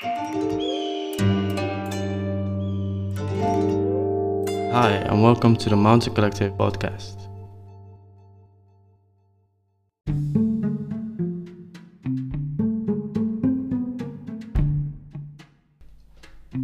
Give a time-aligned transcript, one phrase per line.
[0.00, 0.10] Hi,
[5.06, 7.16] and welcome to the Mountain Collective podcast.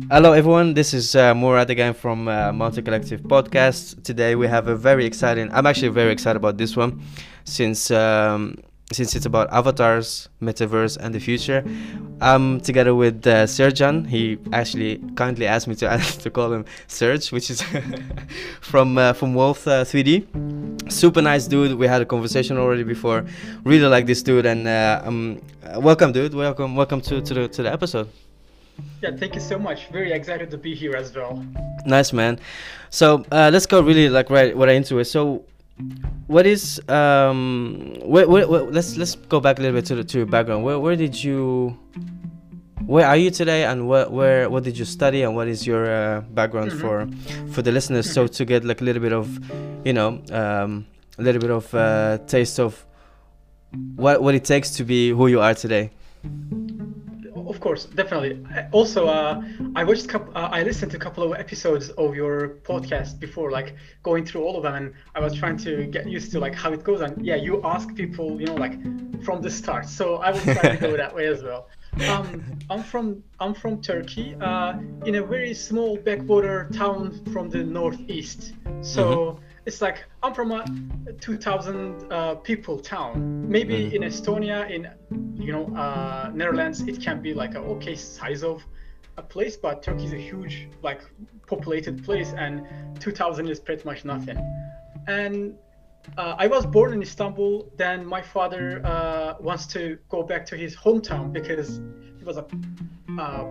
[0.09, 0.75] Hello, everyone.
[0.75, 4.05] This is uh, Murad again from uh, Mountain Collective podcast.
[4.05, 5.51] Today we have a very exciting.
[5.53, 7.03] I'm actually very excited about this one,
[7.43, 8.59] since um,
[8.93, 11.65] since it's about avatars, metaverse, and the future.
[12.21, 14.07] I'm together with uh, Serjan.
[14.07, 17.63] He actually kindly asked me to to call him Serge, which is
[18.61, 20.93] from uh, from Wolf uh, 3D.
[20.93, 21.79] Super nice dude.
[21.79, 23.25] We had a conversation already before.
[23.65, 26.35] Really like this dude, and uh, um, uh, welcome, dude.
[26.35, 28.09] Welcome, welcome to to the to the episode.
[29.03, 29.89] Yeah, thank you so much.
[29.89, 31.45] Very excited to be here as well.
[31.87, 32.39] Nice man.
[32.91, 35.07] So uh, let's go really like right right into it.
[35.07, 35.45] So
[36.27, 40.65] what is um let's let's go back a little bit to the to your background.
[40.65, 41.77] Where where did you
[42.87, 45.85] where are you today and what where what did you study and what is your
[45.87, 46.81] uh, background Mhm.
[46.81, 47.09] for
[47.53, 49.27] for the listeners so to get like a little bit of
[49.85, 50.87] you know um
[51.19, 52.85] a little bit of uh, taste of
[53.97, 55.91] what what it takes to be who you are today.
[57.65, 58.45] Of course, definitely.
[58.73, 59.43] Also, uh,
[59.75, 63.75] I watched, uh, I listened to a couple of episodes of your podcast before, like
[64.03, 66.75] going through all of them, and I was trying to get used to like how
[66.75, 67.01] it goes.
[67.01, 68.77] And yeah, you ask people, you know, like
[69.25, 69.89] from the start.
[69.89, 71.71] So I will try to go that way as well.
[72.09, 74.75] Um, I'm from I'm from Turkey, uh,
[75.07, 78.53] in a very small backwater town from the northeast.
[78.83, 80.65] So it's like I'm from a
[81.21, 83.49] 2,000 uh, people town.
[83.49, 83.93] Maybe Mhm.
[83.95, 84.89] in Estonia, in
[85.37, 88.65] you know uh, Netherlands, it can be like a okay size of
[89.17, 91.01] a place, but Turkey is a huge like
[91.47, 92.63] populated place, and
[93.01, 94.39] 2,000 is pretty much nothing.
[95.07, 95.55] And
[96.19, 97.71] uh, I was born in Istanbul.
[97.77, 101.81] Then my father uh, wants to go back to his hometown because
[102.25, 102.47] was a
[103.19, 103.45] uh,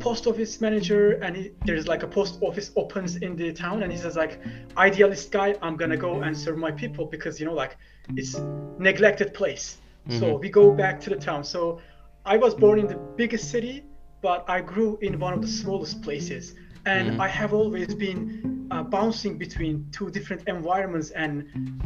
[0.00, 3.90] post office manager, and he, there's like a post office opens in the town, and
[3.92, 4.40] he says like,
[4.76, 7.76] idealist guy, I'm gonna go and serve my people because you know like
[8.16, 8.36] it's
[8.78, 9.78] neglected place.
[10.08, 10.40] So Mhm.
[10.40, 11.44] we go back to the town.
[11.44, 11.80] So
[12.24, 13.84] I was born in the biggest city,
[14.22, 16.54] but I grew in one of the smallest places,
[16.88, 17.20] and Mhm.
[17.20, 21.44] I have always been uh, bouncing between two different environments and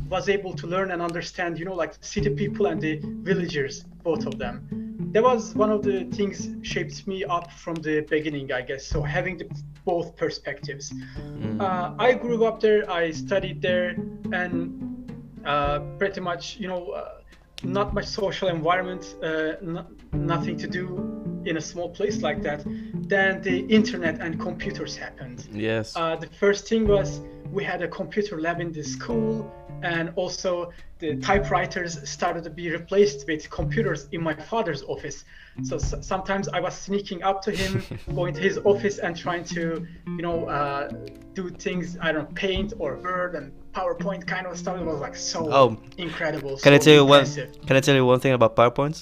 [0.09, 4.27] was able to learn and understand, you know, like city people and the villagers, both
[4.27, 4.55] of them.
[5.13, 8.87] That was one of the things shaped me up from the beginning, I guess.
[8.87, 9.47] So having the
[9.85, 10.93] both perspectives.
[10.93, 11.61] Mm.
[11.61, 12.91] Uh, I grew up there.
[12.91, 13.97] I studied there,
[14.33, 14.57] and
[15.45, 17.09] uh, pretty much, you know, uh,
[17.65, 22.63] not much social environment, uh, no, nothing to do in a small place like that.
[23.09, 25.47] Then the internet and computers happened.
[25.53, 25.95] yes.
[25.97, 27.21] Uh, the first thing was
[27.51, 29.51] we had a computer lab in the school,
[29.83, 30.71] and also
[31.01, 35.25] the typewriters started to be replaced with computers in my father's office.
[35.63, 37.83] So s- sometimes I was sneaking up to him,
[38.15, 40.89] going to his office, and trying to, you know, uh,
[41.35, 44.79] do things I don't know, paint or Word and PowerPoint kind of stuff.
[44.81, 46.57] It was like so Oh, incredible.
[46.59, 47.27] Can I so tell you one?
[47.67, 48.99] Can I tell you one thing about PowerPoints?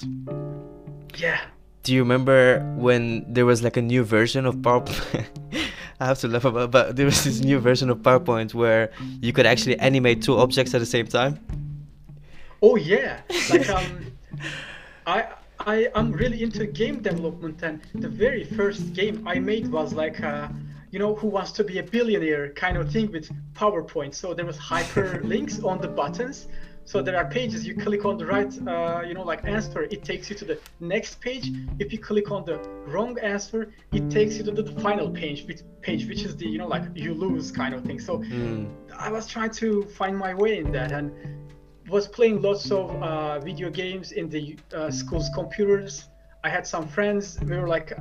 [1.17, 1.39] Yeah.
[1.83, 5.25] Do you remember when there was like a new version of PowerPoint?
[5.99, 9.33] I have to laugh about, but there was this new version of PowerPoint where you
[9.33, 11.39] could actually animate two objects at the same time.
[12.61, 14.11] Oh yeah, like um,
[15.07, 15.27] I
[15.59, 20.23] I am really into game development, and the very first game I made was like
[20.23, 20.47] uh,
[20.91, 24.13] you know, who wants to be a billionaire kind of thing with PowerPoint.
[24.13, 26.47] So there was hyperlinks on the buttons.
[26.85, 30.03] So there are pages you click on the right, uh, you know, like answer, it
[30.03, 31.51] takes you to the next page.
[31.79, 35.61] If you click on the wrong answer, it takes you to the final page, which
[35.81, 37.99] page, which is the, you know, like you lose kind of thing.
[37.99, 38.69] So Mm.
[38.97, 41.11] I was trying to find my way in that and
[41.89, 46.07] was playing lots of uh, video games in the uh, school's computers.
[46.43, 47.39] I had some friends.
[47.41, 47.91] We were like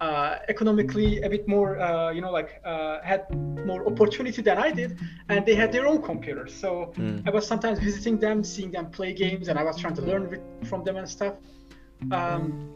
[0.00, 3.24] uh, economically a bit more, uh, you know, like uh, had
[3.66, 6.54] more opportunity than I did, and they had their own computers.
[6.54, 7.26] So Mm.
[7.26, 10.28] I was sometimes visiting them, seeing them play games, and I was trying to learn
[10.30, 11.34] with, from them and stuff.
[12.10, 12.70] Um,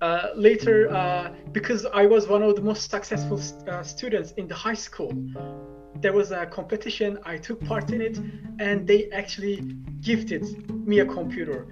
[0.00, 3.38] uh, later, uh, because I was one of the most successful
[3.68, 5.12] uh, students in the high school,
[6.00, 7.18] there was a competition.
[7.24, 8.18] I took part in it,
[8.58, 9.56] and they actually
[10.00, 10.44] gifted
[10.86, 11.66] me a computer.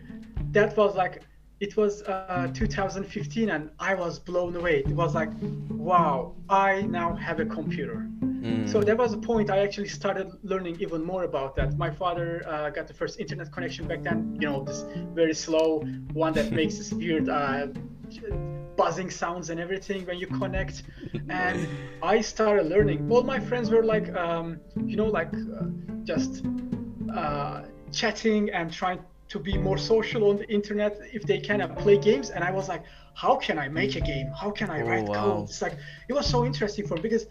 [0.53, 1.23] That was like,
[1.61, 4.81] it was uh, 2015, and I was blown away.
[4.87, 5.31] It was like,
[5.71, 8.09] wow, I now have a computer.
[8.23, 8.69] Mm.
[8.69, 11.77] So there was a point I actually started learning even more about that.
[11.77, 14.85] My father uh, got the first internet connection back then, you know, this
[15.15, 15.81] very slow
[16.13, 17.67] one that makes this weird uh,
[18.77, 20.85] buzzing sounds and everything when you connect.
[21.29, 21.67] And
[22.03, 23.11] I started learning.
[23.11, 25.65] All my friends were like, um, you know, like uh,
[26.05, 26.45] just
[27.13, 31.77] uh, chatting and trying to be more social on the internet if they can and
[31.77, 32.31] play games.
[32.31, 32.83] And I was like,
[33.15, 34.29] how can I make a game?
[34.43, 35.15] How can I Oh, write wow.
[35.23, 35.45] code?
[35.51, 35.77] It's like
[36.09, 37.27] it was so interesting for me because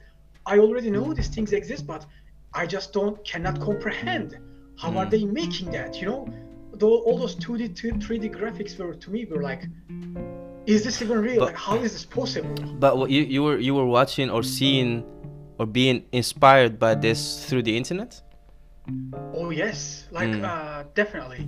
[0.46, 2.06] I already know these things exist, but
[2.54, 4.38] I just don't cannot comprehend
[4.78, 5.10] how are Mm.
[5.10, 6.00] they making that.
[6.02, 6.28] You know,
[6.74, 7.70] though all those 2D,
[8.06, 9.64] 3D graphics were to me were like,
[10.66, 11.40] is this even real?
[11.40, 12.56] But- like, how is this possible?
[12.80, 15.04] But what you you were you were watching or seeing
[15.60, 18.22] or being inspired by this through the internet?
[19.34, 20.44] Oh yes, like Mm.
[20.44, 21.48] uh, definitely.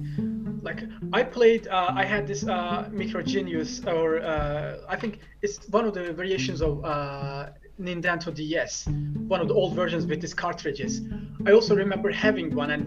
[0.61, 0.83] Like
[1.13, 5.85] I played, uh, I had this uh, Micro Genius, or uh, I think it's one
[5.85, 7.49] of the variations of uh,
[7.79, 8.87] Nintendo DS,
[9.27, 11.01] one of the old versions with these cartridges.
[11.47, 12.83] I also remember having one, and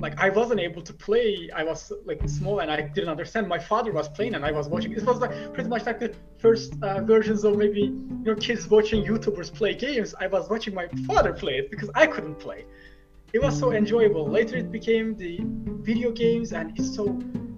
[0.00, 1.50] like I wasn't able to play.
[1.54, 3.48] I was like small and I didn't understand.
[3.48, 4.92] My father was playing, and I was watching.
[4.92, 8.66] It was like pretty much like the first uh, versions of maybe you know kids
[8.68, 10.14] watching YouTubers play games.
[10.18, 12.64] I was watching my father play it because I couldn't play
[13.32, 14.26] it was so enjoyable.
[14.28, 15.38] Later, it became the
[15.90, 17.06] video games, and it's so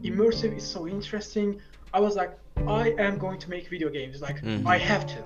[0.03, 0.53] immersive.
[0.57, 1.61] It's so interesting.
[1.95, 2.39] I was like,
[2.69, 4.21] I am going to make video games.
[4.21, 4.67] Like, Mhm.
[4.67, 5.25] I have to.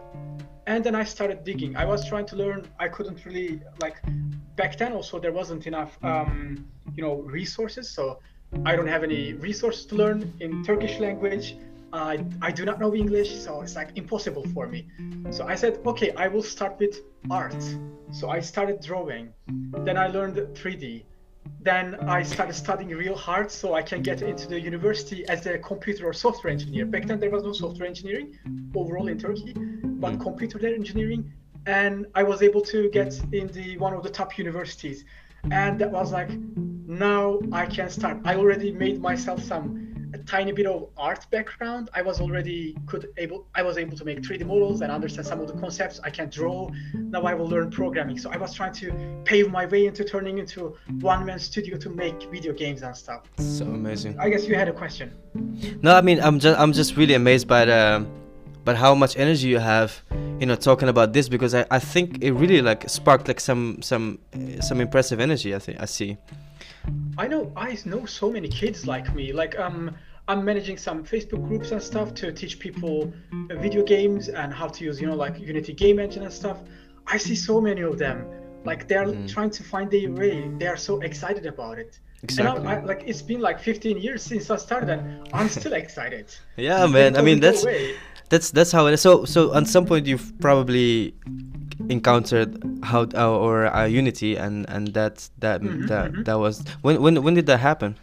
[0.67, 1.77] And then I started digging.
[1.77, 2.67] I was trying to learn.
[2.79, 3.97] I couldn't really like
[4.57, 4.93] back then.
[4.93, 6.67] Also, there wasn't enough, um,
[6.97, 7.89] you know, resources.
[7.89, 8.19] So
[8.65, 11.57] I don't have any resources to learn in Turkish language.
[11.93, 14.87] I I do not know English, so it's like impossible for me.
[15.31, 17.01] So I said, okay, I will start with
[17.31, 17.63] art.
[18.13, 19.33] So I started drawing.
[19.85, 21.05] Then I learned 3D.
[21.61, 25.59] Then I started studying real hard so I can get into the university as a
[25.59, 26.87] computer or software engineer.
[26.87, 28.39] Back then there was no software engineering
[28.75, 30.21] overall in Turkey, but Mm.
[30.21, 31.33] computer engineering.
[31.67, 35.05] And I was able to get in the one of the top universities.
[35.51, 36.31] And that was like,
[36.87, 38.19] now I can start.
[38.25, 39.86] I already made myself some
[40.27, 41.91] tiny bit of art background.
[41.95, 45.41] I was already could able I was able to make 3D models and understand some
[45.41, 46.01] of the concepts.
[46.05, 46.71] I can draw.
[46.95, 48.19] Now I will learn programming.
[48.19, 48.93] So I was trying to
[49.25, 53.23] pave my way into turning into one man studio to make video games and stuff.
[53.39, 54.19] So amazing.
[54.19, 55.13] I guess you had a question.
[55.83, 58.07] No, I mean I'm just I'm just really amazed by the
[58.67, 60.03] but how much energy you have,
[60.41, 63.81] you know, talking about this because I, I think it really like sparked like some
[63.81, 65.55] some uh, some impressive energy.
[65.55, 66.19] I think I see.
[67.17, 69.33] I know I know so many kids like me.
[69.33, 69.95] Like um
[70.29, 73.13] I'm managing some Facebook groups and stuff to teach people
[73.49, 76.59] video games and how to use, you know, like Unity game engine and stuff.
[77.07, 78.27] I see so many of them.
[78.65, 79.29] Like they're Mm.
[79.29, 80.51] trying to find their way.
[80.59, 82.01] They are so excited about it.
[82.25, 82.59] Exactly.
[82.59, 86.35] And I'm, like it's been like 15 years since I started, and I'm still excited.
[86.57, 87.17] Yeah, It man.
[87.17, 87.95] I mean that's away.
[88.29, 89.01] that's that's how it is.
[89.03, 91.15] So so at some point you've probably
[91.89, 96.25] encountered how uh, or uh, Unity and and that that Mhm, that mhm.
[96.25, 97.95] that was when when when did that happen?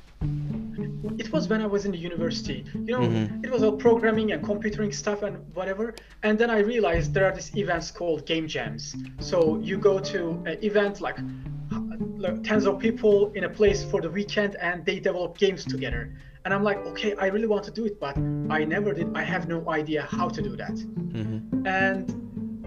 [1.18, 2.63] It was when I was in the university.
[2.88, 3.44] You know, Mhm.
[3.45, 5.94] it was all programming and computing stuff and whatever.
[6.24, 8.95] And then I realized there are these events called game jams.
[9.19, 11.18] So you go to an event like,
[12.18, 16.10] like tens of people in a place for the weekend and they develop games together.
[16.45, 18.18] And I'm like, okay, I really want to do it, but
[18.50, 19.07] I never did.
[19.16, 20.77] I have no idea how to do that.
[21.16, 22.04] hmm And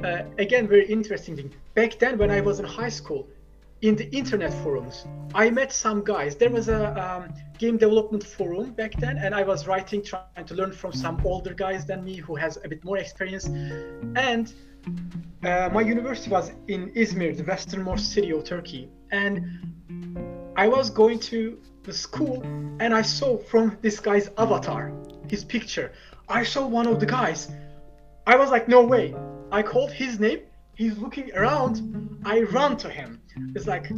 [0.04, 1.50] uh, again, very interesting thing.
[1.74, 3.28] Back then, when I was in high school,
[3.82, 6.36] in the internet forums, I met some guys.
[6.36, 10.54] There was a um, game development forum back then, and I was writing, trying to
[10.54, 13.46] learn from some older guys than me who has a bit more experience.
[14.16, 14.52] And
[15.44, 18.88] uh, my university was in Izmir, the westernmost city of Turkey.
[19.10, 22.42] And I was going to the school,
[22.80, 24.92] and I saw from this guy's avatar,
[25.28, 25.92] his picture,
[26.28, 27.52] I saw one of the guys.
[28.26, 29.14] I was like, no way.
[29.52, 30.40] I called his name.
[30.74, 32.20] He's looking around.
[32.24, 33.20] I run to him.
[33.54, 33.90] It's like,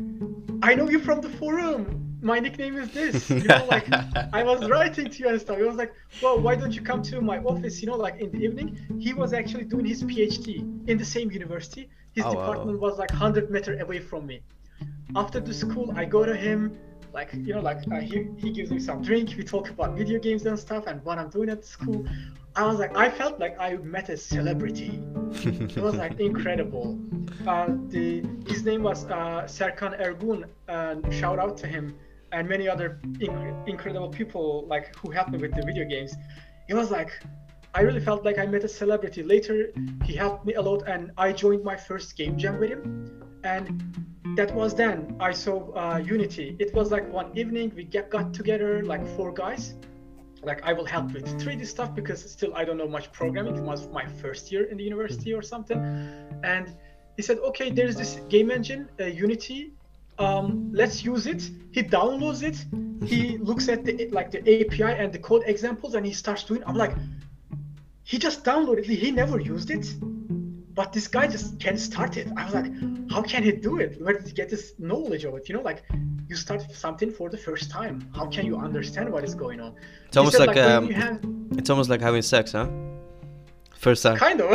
[0.63, 2.05] I know you from the forum.
[2.21, 3.31] My nickname is this.
[3.43, 3.87] You know, like
[4.33, 5.57] I was writing to you and stuff.
[5.59, 7.81] He was like, well, why don't you come to my office?
[7.81, 8.79] You know, like in the evening.
[8.99, 11.89] He was actually doing his PhD in the same university.
[12.15, 12.41] His Oh, wow.
[12.41, 14.41] department was like 100 meter away from me.
[15.15, 16.77] After the school, I go to him.
[17.13, 19.35] Like you know, like uh, he he gives me some drink.
[19.37, 22.07] We talk about video games and stuff, and what I'm doing at school.
[22.57, 25.01] I was like, I felt like I met a celebrity.
[25.45, 26.99] It was like incredible.
[27.47, 31.95] Uh, the his name was uh, Serkan Ergun, and shout out to him
[32.33, 36.15] and many other inc- incredible people like who helped me with the video games.
[36.69, 37.11] It was like
[37.75, 39.23] I really felt like I met a celebrity.
[39.23, 39.73] Later,
[40.03, 43.83] he helped me a lot, and I joined my first game jam with him, and
[44.37, 46.57] that was then I saw uh, Unity.
[46.59, 49.75] It was like one evening we get, got together like four guys.
[50.43, 53.57] Like I will help with 3D stuff because still I don't know much programming.
[53.57, 55.79] It was my first year in the university or something,
[56.45, 56.77] and
[57.17, 59.73] he said, "Okay, there's this game engine, uh, Unity.
[60.19, 62.57] Um, let's use it." He downloads it.
[63.05, 66.63] He looks at the like the API and the code examples, and he starts doing.
[66.65, 66.95] I'm like,
[68.05, 68.99] he just downloaded it.
[69.07, 69.87] He never used it,
[70.79, 72.29] but this guy just can't start it.
[72.37, 72.71] I was like,
[73.11, 74.01] how can he do it?
[74.01, 75.49] Where did he get this knowledge of it?
[75.49, 75.83] You know, like
[76.29, 78.09] you start something for the first time.
[78.15, 79.75] How can you understand what is going on?
[80.07, 81.21] It's almost said, like, when um, have-
[81.59, 82.69] It's almost like having sex, huh?
[83.75, 84.19] First time.
[84.19, 84.51] kind of.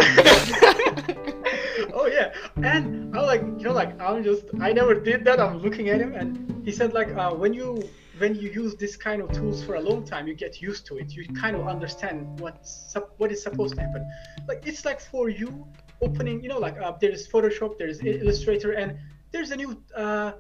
[1.98, 5.42] oh yeah, and I was like, you know, like I'm just, I never did that.
[5.42, 7.84] I'm looking at him, and he said like, uh, when you
[8.20, 10.98] when you use this kind of tools for a long time, you get used to
[11.00, 11.14] it.
[11.14, 14.10] You kind of understand what's what is supposed to happen.
[14.48, 15.68] Like it's like for you
[16.04, 18.98] opening, you know, like uh, there's Photoshop, there's Illustrator, and
[19.32, 20.34] there's a new, uh,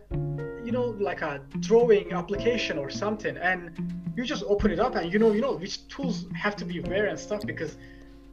[0.67, 3.59] you know, like a drawing application or something, and
[4.15, 6.79] you just open it up, and you know, you know which tools have to be
[6.81, 7.77] where and stuff because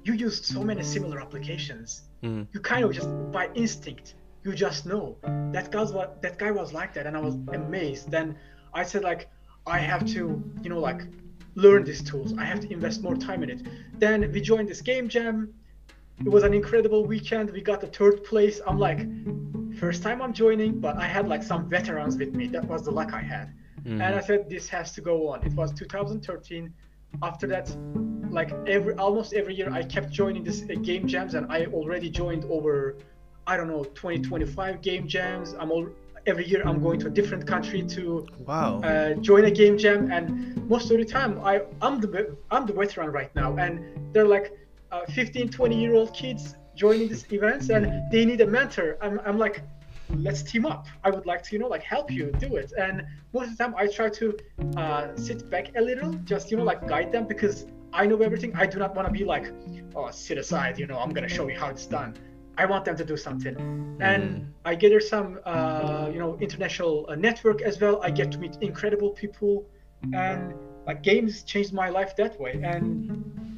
[0.05, 2.03] you use so many similar applications.
[2.23, 2.47] Mhm.
[2.53, 5.05] You kind of just by instinct, you just know.
[5.53, 8.11] That guy's what that guy was like that, and I was amazed.
[8.11, 8.27] Then
[8.81, 9.23] I said like,
[9.67, 10.21] I have to,
[10.63, 11.03] you know, like
[11.55, 12.33] learn these tools.
[12.39, 13.61] I have to invest more time in it.
[13.99, 15.53] Then we joined this game jam.
[16.25, 17.51] It was an incredible weekend.
[17.51, 18.61] We got the third place.
[18.67, 19.01] I'm like,
[19.79, 22.47] first time I'm joining, but I had like some veterans with me.
[22.49, 23.53] That was the luck I had.
[23.87, 25.43] And I said this has to go on.
[25.47, 26.73] It was 2013.
[27.23, 27.75] After that,
[28.31, 32.09] like every almost every year, I kept joining this uh, game jams, and I already
[32.11, 32.99] joined over,
[33.47, 35.55] I don't know, 20, 25 game jams.
[35.59, 35.89] I'm all
[36.27, 38.81] every year I'm going to a different country to Wow.
[38.83, 42.75] uh, join a game jam, and most of the time I I'm the I'm the
[42.75, 44.53] veteran right now, and they're like
[44.93, 48.97] uh, 15, 20 year old kids joining these events, and they need a mentor.
[49.01, 49.63] I'm I'm like,
[50.15, 50.87] let's team up.
[51.05, 53.65] I would like to you know like help you do it, and most of the
[53.65, 54.37] time I try to
[54.77, 58.53] uh, sit back a little, just you know like guide them because I know everything.
[58.55, 59.53] I do not want to be like,
[59.95, 62.15] oh sit aside, you know I'm gonna show you how it's done.
[62.57, 63.57] I want them to do something,
[64.01, 68.03] and I gather some, uh, you know, international uh, network as well.
[68.03, 69.65] I get to meet incredible people,
[70.13, 70.55] and
[70.87, 73.50] like games changed my life that way, and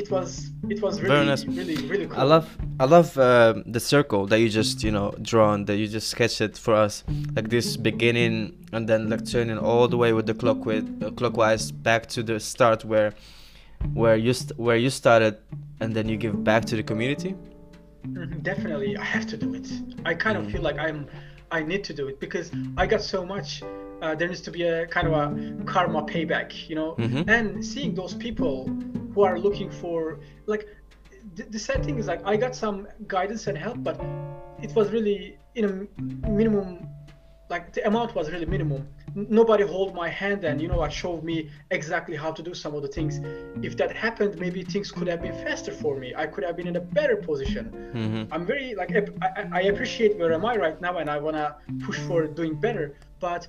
[0.00, 0.28] it was
[0.72, 1.44] it was really nice.
[1.58, 2.20] really really cool.
[2.24, 2.46] I love
[2.80, 6.40] I love uh, the circle that you just you know drawn that you just sketched
[6.48, 6.94] it for us
[7.36, 8.36] like this beginning
[8.74, 12.22] and then like turning all the way with the clock with uh, clockwise back to
[12.22, 13.10] the start where
[13.94, 15.34] where you st- where you started
[15.80, 17.34] and then you give back to the community.
[18.06, 19.68] Mhm, Definitely, I have to do it.
[20.04, 21.06] I kind of feel like I'm,
[21.50, 23.62] I need to do it because I got so much.
[24.02, 25.24] Uh, there needs to be a kind of a
[25.72, 26.90] karma payback, you know.
[26.98, 27.28] Mhm.
[27.36, 28.54] And seeing those people
[29.14, 30.68] who are looking for, like,
[31.34, 34.00] the, the sad thing is like I got some guidance and help, but
[34.62, 36.88] it was really in a minimum,
[37.50, 38.88] like the amount was really minimum.
[39.14, 42.74] Nobody hold my hand and you know what showed me exactly how to do some
[42.74, 43.20] of the things.
[43.62, 46.14] If that happened, maybe things could have been faster for me.
[46.14, 47.64] I could have been in a better position.
[47.94, 48.32] Mm-hmm.
[48.32, 51.56] I'm very like I, I I appreciate where am I right now, and I wanna
[51.84, 52.96] push for doing better.
[53.18, 53.48] But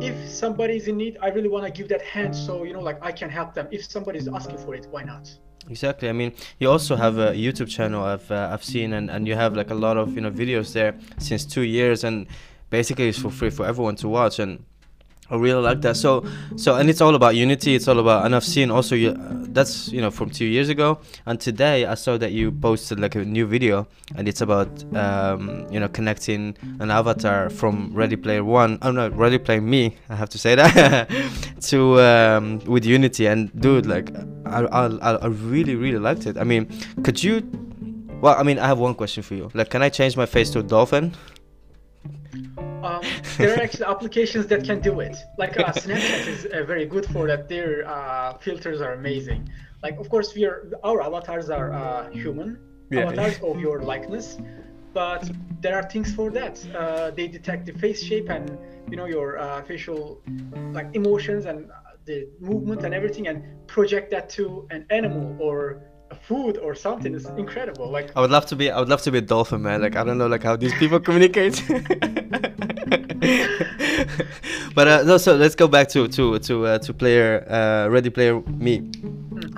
[0.00, 3.12] if somebody's in need, I really wanna give that hand, so you know, like I
[3.12, 3.68] can help them.
[3.70, 5.28] If somebody's asking for it, why not?
[5.68, 6.08] Exactly.
[6.08, 9.34] I mean, you also have a YouTube channel I've uh, I've seen, and, and you
[9.34, 12.26] have like a lot of you know videos there since two years, and
[12.70, 14.64] basically it's for free for everyone to watch, and
[15.30, 15.96] I really like that.
[15.96, 16.24] So
[16.56, 17.74] so and it's all about unity.
[17.74, 20.68] It's all about, and I've seen also you uh, that's you know from two years
[20.68, 24.68] ago, and today I saw that you posted like a new video, and it's about
[24.94, 28.78] um, you know connecting an avatar from Ready Player One.
[28.82, 29.96] Oh no, Ready Player Me.
[30.08, 31.08] I have to say that
[31.62, 34.14] to um, with Unity, and dude, like
[34.44, 36.38] I I I really really liked it.
[36.38, 36.68] I mean,
[37.02, 37.42] could you?
[38.20, 39.50] Well, I mean, I have one question for you.
[39.52, 41.14] Like, can I change my face to a dolphin?
[43.38, 45.16] There are actually applications that can do it.
[45.36, 47.48] Like uh, Snapchat is uh, very good for that.
[47.48, 49.50] Their uh, filters are amazing.
[49.82, 52.50] Like, of course, we are our avatars are uh, human
[52.90, 53.02] Yeah.
[53.02, 54.26] avatars of your likeness,
[54.94, 55.22] but
[55.60, 56.54] there are things for that.
[56.74, 58.44] Uh, they detect the face shape and
[58.90, 60.02] you know your uh, facial
[60.76, 61.58] like emotions and
[62.08, 65.58] the movement and everything, and project that to an animal or
[66.22, 67.14] food or something.
[67.14, 67.90] It's incredible.
[67.90, 68.70] Like I would love to be.
[68.70, 69.82] I would love to be a dolphin, man.
[69.82, 71.62] Like I don't know, like how these people communicate.
[74.74, 78.10] but uh, no, so let's go back to to to uh, to player uh, Ready
[78.10, 78.90] Player Me.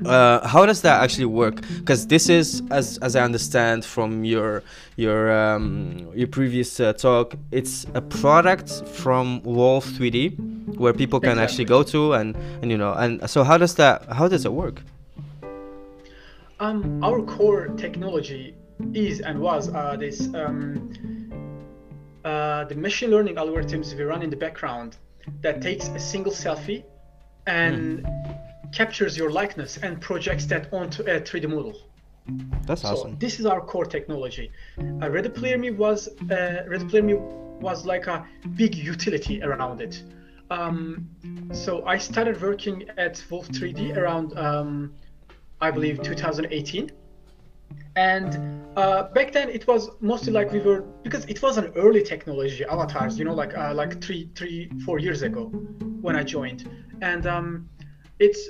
[0.04, 1.60] Uh, how does that actually work?
[1.78, 4.62] Because this is, as as I understand from your
[4.96, 11.38] your um, your previous uh, talk, it's a product from Wolf 3D where people can
[11.38, 14.52] actually go to and and you know and so how does that how does it
[14.52, 14.82] work?
[16.60, 18.54] Um, our core technology
[18.92, 20.92] is and was uh, this um,
[22.24, 24.96] uh, the machine learning algorithms we run in the background
[25.40, 26.82] that takes a single selfie
[27.46, 28.06] and
[28.72, 31.74] captures your likeness and projects that onto a 3D model.
[32.66, 33.16] That's So awesome.
[33.18, 34.50] this is our core technology.
[34.78, 37.14] Uh, Ready Player Me was uh, Ready Player Me
[37.60, 40.02] was like a big utility around it.
[40.50, 41.08] Um,
[41.52, 44.94] so I started working at Wolf 3D around um,
[45.60, 46.90] I believe 2018,
[47.96, 52.02] and uh, back then it was mostly like we were because it was an early
[52.02, 55.46] technology avatars you know like uh, like three three four years ago
[56.00, 56.68] when i joined.
[57.00, 57.68] And um,
[58.18, 58.48] it's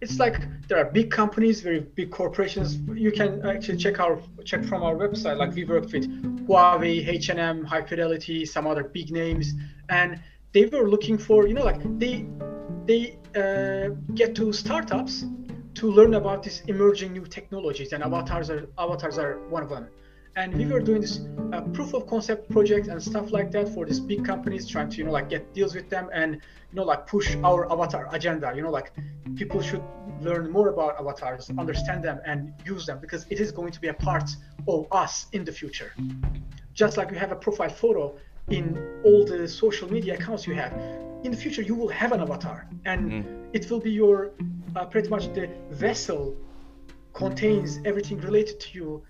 [0.00, 0.36] it's like
[0.68, 2.78] there are big companies very big corporations.
[2.94, 5.36] You can actually check our check from our website.
[5.36, 6.06] Like we worked with
[6.46, 9.54] huawei h&m high fidelity some other big names.
[9.88, 10.20] And
[10.52, 12.26] they were looking for you know like they
[12.86, 15.24] they uh, get to startups
[15.78, 19.86] to learn about these emerging new technologies, and avatars are avatars are one of them.
[20.34, 21.20] And we were doing this
[21.52, 24.96] uh, proof of concept project and stuff like that for these big companies, trying to
[24.98, 28.52] you know like get deals with them and you know like push our avatar agenda.
[28.56, 28.92] You know like
[29.36, 29.84] people should
[30.20, 33.88] learn more about avatars, understand them, and use them because it is going to be
[33.88, 34.28] a part
[34.66, 35.92] of us in the future.
[36.74, 38.16] Just like you have a profile photo
[38.50, 40.72] in all the social media accounts you have,
[41.24, 43.48] in the future you will have an avatar, and mm.
[43.52, 44.32] it will be your
[44.76, 46.36] uh, pretty much the vessel
[47.12, 49.02] contains everything related to you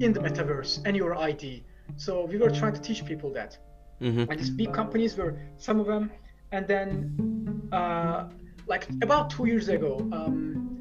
[0.00, 1.64] in the metaverse and your ID.
[1.96, 3.58] So we were trying to teach people that.
[4.00, 4.30] Mm-hmm.
[4.30, 6.10] And these big companies were some of them.
[6.52, 8.28] And then, uh,
[8.66, 10.80] like about two years ago, um,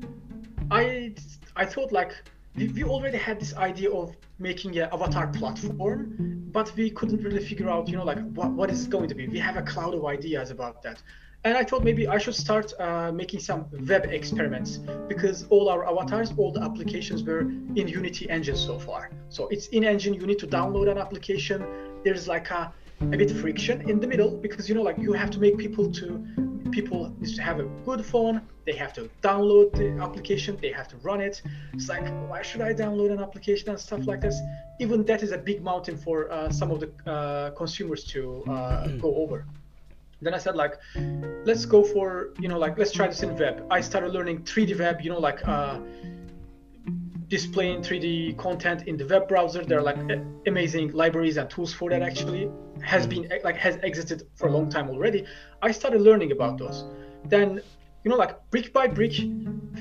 [0.71, 1.13] I
[1.55, 2.13] I thought like
[2.55, 7.43] we, we already had this idea of making an avatar platform, but we couldn't really
[7.43, 9.27] figure out, you know, like what, what is it going to be.
[9.27, 11.01] We have a cloud of ideas about that
[11.45, 15.87] and I thought maybe I should start uh, making some web experiments because all our
[15.87, 19.11] avatars, all the applications were in Unity engine so far.
[19.29, 21.63] So it's in engine, you need to download an application.
[22.03, 25.13] There's like a, a bit of friction in the middle because you know like you
[25.13, 26.25] have to make people to
[26.77, 30.87] people need to have a good phone they have to download the application they have
[30.87, 31.41] to run it.
[31.73, 34.37] It's like why should i download an application and stuff like this?
[34.79, 38.87] Even that is a big mountain for uh, some of the uh, consumers to uh,
[39.05, 39.45] go over.
[40.21, 40.73] Then i said like
[41.49, 42.05] let's go for
[42.39, 43.55] you know like let's try this in web.
[43.69, 45.79] I started learning 3d web you know like uh,
[47.27, 49.63] displaying 3d content in the web browser.
[49.63, 49.97] There are like
[50.47, 52.49] amazing libraries and tools for that actually.
[52.83, 53.29] Has mm-hmm.
[53.29, 55.25] been like has existed for a long time already.
[55.61, 56.85] I started learning about those.
[57.25, 57.61] Then
[58.03, 59.15] you know like brick by brick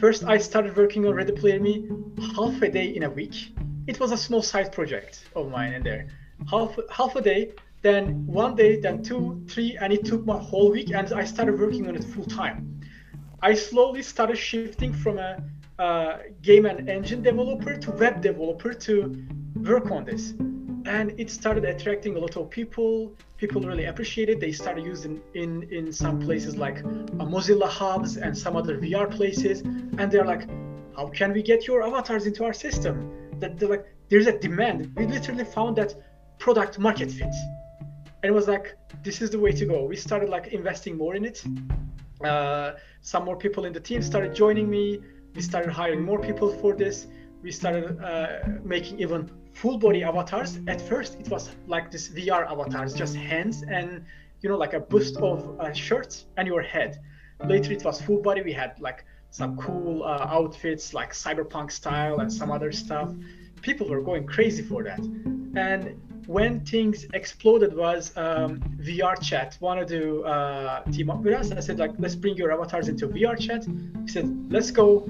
[0.01, 1.87] first i started working on ready player me
[2.35, 3.55] half a day in a week.
[3.87, 6.09] It was a small side project of mine in there.
[6.51, 7.53] Half half a day
[7.85, 11.61] then one day, then two, three, and it took my whole week, and I started
[11.61, 12.81] working on it full time.
[13.43, 15.45] I slowly started shifting from a
[15.79, 20.31] uh, game and engine developer to web developer to work on this,
[20.87, 23.15] and it started attracting a lot of people.
[23.37, 24.41] People really appreciate it.
[24.41, 26.83] They started using in in some places like
[27.33, 29.61] Mozilla hubs and some other VR places,
[29.99, 30.49] and they're like,
[30.97, 32.95] "How can we get your avatars into our system?"
[33.41, 35.95] That they're like, "There's a demand." We literally found that
[36.39, 37.35] product market fit
[38.25, 41.15] and it was like this is the way to go we started like investing more
[41.15, 41.45] in it
[42.25, 44.99] uh, some more people in the team started joining me
[45.35, 47.07] we started hiring more people for this.
[47.43, 48.27] We started uh,
[48.63, 50.59] making even full body avatars.
[50.67, 54.05] At first it was like this vr avatars just hands and
[54.41, 57.01] you know like a boost of uh, shirts and your head.
[57.45, 58.43] Later it was full body.
[58.43, 63.13] We had like some cool uh, outfits like cyberpunk style and some other stuff.
[63.63, 65.01] People were going crazy for that.
[65.57, 69.59] And when things exploded was um, VR chat.
[69.61, 71.51] Wanted to uh, team up with us.
[71.51, 73.65] I said like, let's bring your avatars into VR chat.
[73.65, 75.09] He said, let's go.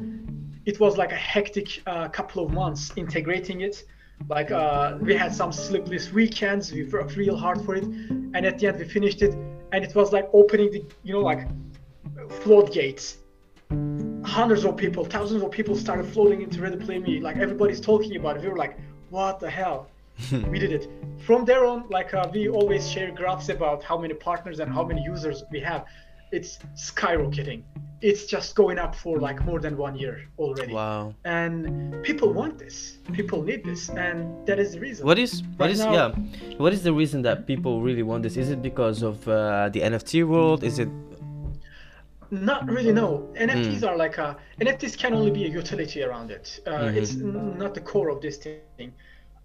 [0.66, 3.84] It was like a hectic uh, couple of months integrating it.
[4.28, 6.72] Like uh, we had some sleepless weekends.
[6.72, 9.34] We worked real hard for it, and at the end we finished it.
[9.72, 11.48] And it was like opening the, you know, like
[12.42, 13.18] floodgates.
[14.24, 17.20] Hundreds of people, thousands of people started flooding into Ready Play Me.
[17.20, 18.42] Like everybody's talking about it.
[18.42, 18.78] We were like,
[19.10, 19.88] what the hell?
[20.48, 20.88] we did it.
[21.18, 24.84] From there on, like uh, we always share graphs about how many partners and how
[24.84, 25.84] many users we have.
[26.34, 27.62] It's skyrocketing.
[28.00, 30.74] It's just going up for like more than one year already.
[30.74, 31.14] Wow.
[31.24, 32.98] And people want this.
[33.12, 35.06] People need this, and that is the reason.
[35.06, 36.08] What is what right is now, yeah?
[36.62, 38.36] What is the reason that people really want this?
[38.36, 40.64] Is it because of uh, the NFT world?
[40.64, 40.90] Is it
[42.30, 43.88] not really no nfts mm.
[43.88, 46.96] are like a nfts can only be a utility around it uh, mm-hmm.
[46.98, 48.92] it's not the core of this thing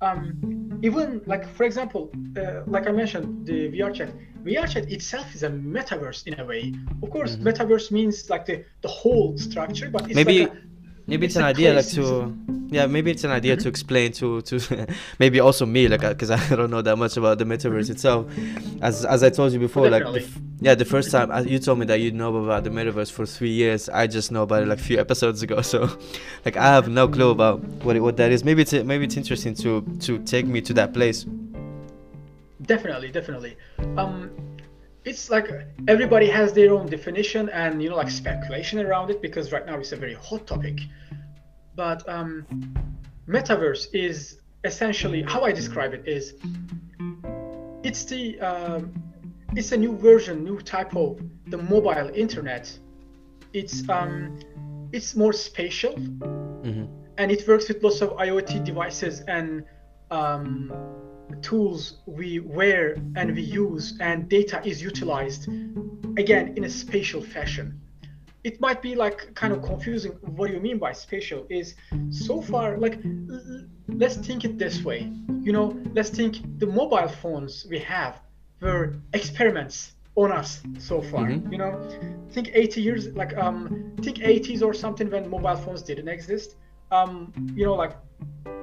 [0.02, 4.10] um, even like for example, uh, like I mentioned, the VR chat.
[4.44, 6.74] VR chat itself is a metaverse in a way.
[7.04, 7.48] Of course, mm-hmm.
[7.48, 10.54] metaverse means like the the whole structure, but maybe like
[11.10, 12.36] maybe it's, it's an idea like to
[12.70, 13.64] yeah maybe it's an idea mm-hmm.
[13.64, 14.88] to explain to to
[15.20, 18.32] maybe also me like because I don't know that much about the metaverse itself.
[18.82, 20.28] As as I told you before like the,
[20.62, 23.26] yeah the first time uh, you told me that you know about the metaverse for
[23.26, 23.90] three years.
[23.90, 25.90] I just know about it like a few episodes ago so
[26.46, 28.44] like I have no clue about what it, what that is.
[28.44, 31.26] Maybe it's maybe it's interesting to to take me to that place.
[32.62, 33.58] Definitely definitely.
[33.98, 34.30] Um
[35.06, 35.50] it's like
[35.88, 39.78] everybody has their own definition and you know like speculation around it because right now
[39.78, 40.80] it's a very hot topic
[41.76, 42.46] but um,
[43.28, 46.34] metaverse is essentially how I describe it is
[47.84, 48.92] it's the um,
[49.56, 52.78] it's a new version, new type of the mobile internet.
[53.54, 54.38] It's um,
[54.92, 55.94] it's more spatial,
[56.60, 56.86] Mm-hmm.
[57.18, 59.64] and it works with lots of IoT devices and
[60.12, 60.74] um,
[61.42, 65.48] tools we wear and we use, and data is utilized
[66.18, 67.80] again in a spatial fashion.
[68.44, 70.12] It might be like kind of confusing.
[70.22, 71.46] What do you mean by spatial?
[71.50, 71.76] Is
[72.10, 72.98] so far like
[73.88, 75.12] let's think it this way.
[75.44, 78.22] You know, let's think the mobile phones we have
[78.62, 81.28] were experiments on us so far.
[81.28, 81.52] Mhm.
[81.52, 81.72] You know,
[82.32, 86.56] think 80 years like um think 80s or something when mobile phones didn't exist.
[86.92, 87.94] Um, you know, like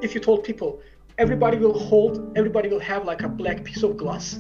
[0.02, 0.81] if you told people
[1.18, 4.38] everybody will hold, everybody will have like a black piece of glass.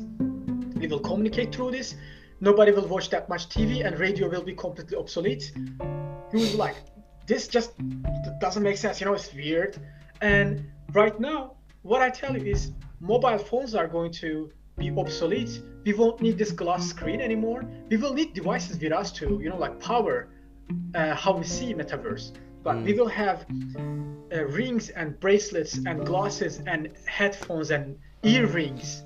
[0.76, 1.94] We will communicate through this.
[2.40, 5.52] Nobody will watch that much TV, and radio will be completely obsolete.
[6.32, 6.76] He was like,
[7.26, 7.72] this just
[8.40, 9.00] doesn't make sense.
[9.00, 9.78] You know, it's weird.
[10.20, 15.62] And right now, what I tell you is, mobile phones are going to be obsolete.
[15.84, 17.64] We won't need this glass screen anymore.
[17.88, 20.28] We will need devices with us to, you know, like power
[20.94, 22.32] uh, how we see metaverse.
[22.66, 23.46] But we will have
[24.32, 29.04] uh, rings and bracelets and glasses and headphones and earrings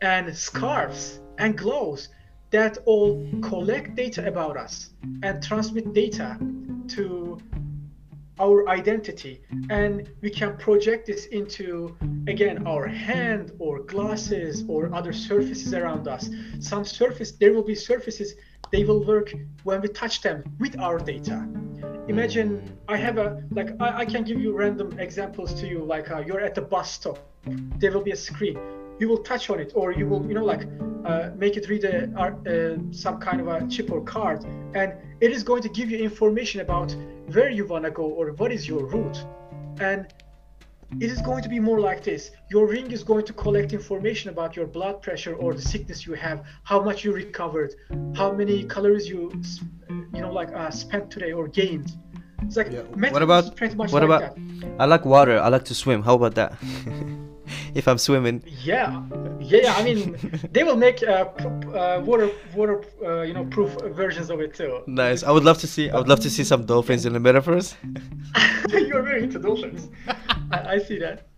[0.00, 2.08] and scarves and gloves
[2.50, 4.90] that all collect data about us
[5.22, 6.38] and transmit data
[6.88, 7.38] to
[8.40, 9.42] our identity.
[9.70, 16.08] And we can project this into again our hand or glasses or other surfaces around
[16.08, 16.28] us.
[16.58, 18.34] Some surface there will be surfaces
[18.72, 19.32] they will work
[19.62, 21.46] when we touch them with our data
[22.08, 22.50] imagine
[22.88, 26.22] i have a like i, I can give you random examples to you like uh,
[26.26, 27.18] you're at the bus stop
[27.78, 28.58] there will be a screen.
[28.98, 30.66] You will touch on it or you will you know like
[31.04, 34.44] uh, make it read a, uh, some kind of a chip or card
[34.74, 36.94] and it is going to give you information about
[37.32, 39.24] where you want to go or what is your route.
[39.80, 40.12] And
[41.00, 44.30] it is going to be more like this your ring is going to collect information
[44.30, 47.74] about your blood pressure or the sickness you have how much you recovered
[48.14, 49.30] how many calories you
[50.14, 51.92] you know like uh, spent today or gained
[52.42, 52.82] it's like Yeah.
[53.12, 53.44] What about
[53.76, 54.20] what like about?
[54.20, 54.36] that.
[54.78, 55.38] I like water.
[55.40, 56.02] I like to swim.
[56.02, 56.54] How about that?
[57.74, 58.42] if I'm swimming.
[58.46, 59.02] Yeah,
[59.40, 59.60] yeah.
[59.62, 60.16] yeah, I mean,
[60.52, 61.26] they will make uh,
[61.74, 64.82] uh, water water uh, you know proof versions of it too.
[64.86, 65.22] Nice.
[65.22, 65.90] I would love to see.
[65.90, 67.74] I would love to see some dolphins in the metaverse.
[68.88, 69.88] You're very into.
[70.50, 71.28] I, I see that.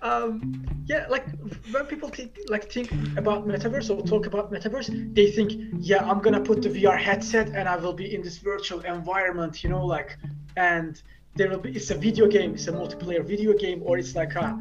[0.00, 1.26] Um, yeah, like
[1.72, 6.20] when people think like think about metaverse or talk about metaverse, they think, yeah, I'm
[6.20, 9.84] gonna put the VR headset and I will be in this virtual environment, you know,
[9.84, 10.16] like,
[10.56, 11.02] and
[11.34, 14.36] there will be it's a video game, it's a multiplayer video game, or it's like
[14.36, 14.56] a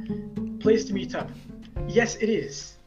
[0.59, 1.29] place to meet up.
[1.87, 2.77] Yes, it is,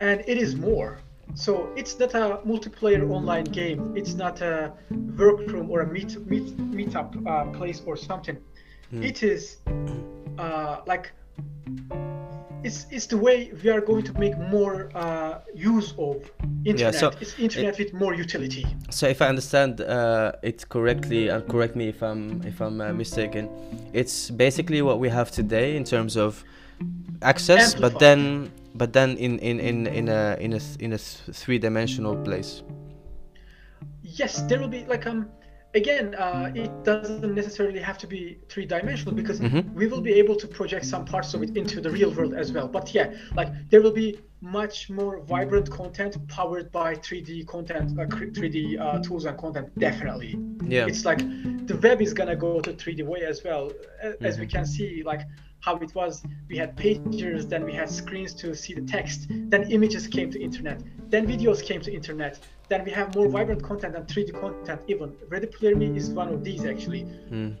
[0.00, 0.98] and it is more.
[1.34, 3.96] So it's not a multiplayer online game.
[3.96, 4.72] It's not a
[5.16, 8.38] workroom or a meet meet meetup uh, place or something.
[8.92, 9.58] It is
[10.38, 11.12] uh, like
[12.62, 16.30] it's it's the way we are going to make more uh, use of
[16.64, 16.94] internet.
[16.94, 18.66] Yeah, so it's internet with more utility.
[18.90, 22.92] So if I understand uh, it correctly, and correct me if I'm if I'm uh,
[22.92, 23.48] mistaken,
[23.92, 26.44] it's basically what we have today in terms of
[27.22, 32.16] access, but then but then in in in in a in a in a three-dimensional
[32.16, 32.62] place.
[34.02, 35.28] Yes, there will be like um
[35.76, 39.62] again uh, it doesn't necessarily have to be three dimensional because Mhm.
[39.80, 42.48] we will be able to project some parts of it into the real world as
[42.54, 42.66] well.
[42.76, 43.06] But yeah,
[43.40, 44.08] like there will be
[44.60, 49.66] much more vibrant content powered by 3D content, uh, 3D uh, tools and content.
[49.88, 50.32] Definitely.
[50.76, 50.86] Yeah.
[50.90, 51.20] It's like
[51.70, 53.62] the web is gonna go to 3D way as well,
[54.06, 55.22] A- as we can see like
[55.66, 56.22] how it was.
[56.50, 59.18] We had pages, then we had screens to see the text,
[59.52, 60.78] then images came to internet,
[61.12, 62.34] then videos came to internet.
[62.68, 64.80] Then we have more vibrant content and 3D content.
[64.88, 67.54] Even Ready Player Me is one of these actually Mm.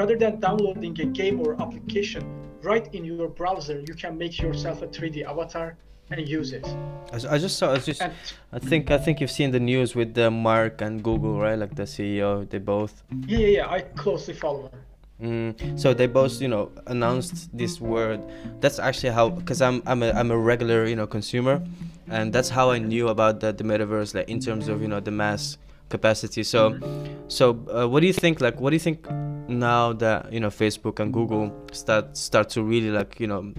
[0.00, 2.22] rather than downloading a game or application
[2.62, 5.76] right in your browser you can make yourself a 3d avatar
[6.10, 6.66] and use it
[7.12, 7.72] I just saw.
[7.74, 8.02] I just.
[8.02, 8.12] and
[8.52, 8.90] I think.
[8.90, 11.58] I think you've seen the news with the Mark and Google, right?
[11.58, 12.30] Like the CEO.
[12.50, 13.02] They both.
[13.26, 14.80] yeah yeah, yeah i closely follow them
[15.22, 18.20] Mm, so they both, you know, announced this word.
[18.60, 21.60] That's actually how, because I'm I'm a I'm a regular, you know, consumer,
[22.08, 25.00] and that's how I knew about the, the metaverse, like in terms of you know
[25.00, 26.44] the mass capacity.
[26.44, 26.78] So,
[27.26, 28.40] so uh, what do you think?
[28.40, 29.10] Like, what do you think
[29.48, 33.52] now that you know Facebook and Google start start to really like you know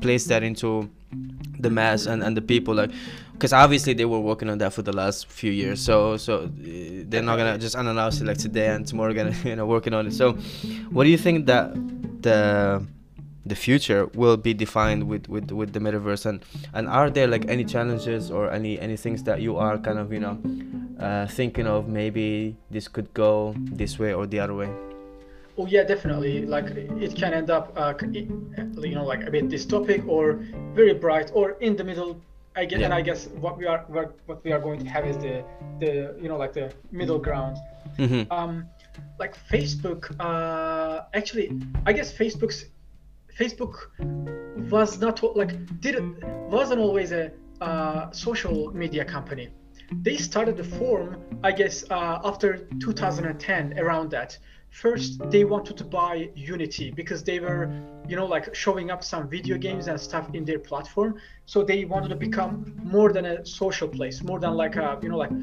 [0.00, 0.90] place that into
[1.58, 2.90] the mass and, and the people like
[3.32, 5.82] because obviously they were working on that for the last few years.
[5.82, 6.48] So so uh,
[7.08, 10.06] they're not gonna just announce it like today and tomorrow gonna you know working on
[10.06, 10.14] it.
[10.14, 10.32] So
[10.90, 11.74] what do you think that
[12.22, 12.82] the
[13.44, 16.26] the future will be defined with with with the metaverse?
[16.26, 19.98] And and are there like any challenges or any any things that you are kind
[19.98, 20.38] of you know
[20.98, 24.70] uh, thinking of maybe this could go this way or the other way
[25.58, 30.06] oh yeah definitely like it can end up uh, you know like a bit dystopic
[30.08, 30.34] or
[30.74, 32.20] very bright or in the middle
[32.58, 32.86] I guess, yeah.
[32.86, 35.44] and I guess what we are what we are going to have is the
[35.78, 37.58] the you know like the middle ground.
[37.98, 38.32] Mm-hmm.
[38.32, 38.66] Um,
[39.18, 42.64] like Facebook, uh, actually, I guess Facebook's
[43.38, 43.74] Facebook
[44.70, 49.50] was not like didn't wasn't always a uh, social media company.
[50.02, 54.36] They started the form, I guess, uh, after 2010, around that
[54.76, 57.62] first they wanted to buy unity because they were
[58.06, 61.18] you know like showing up some video games and stuff in their platform.
[61.46, 65.08] So they wanted to become more than a social place more than like a you
[65.08, 65.34] know like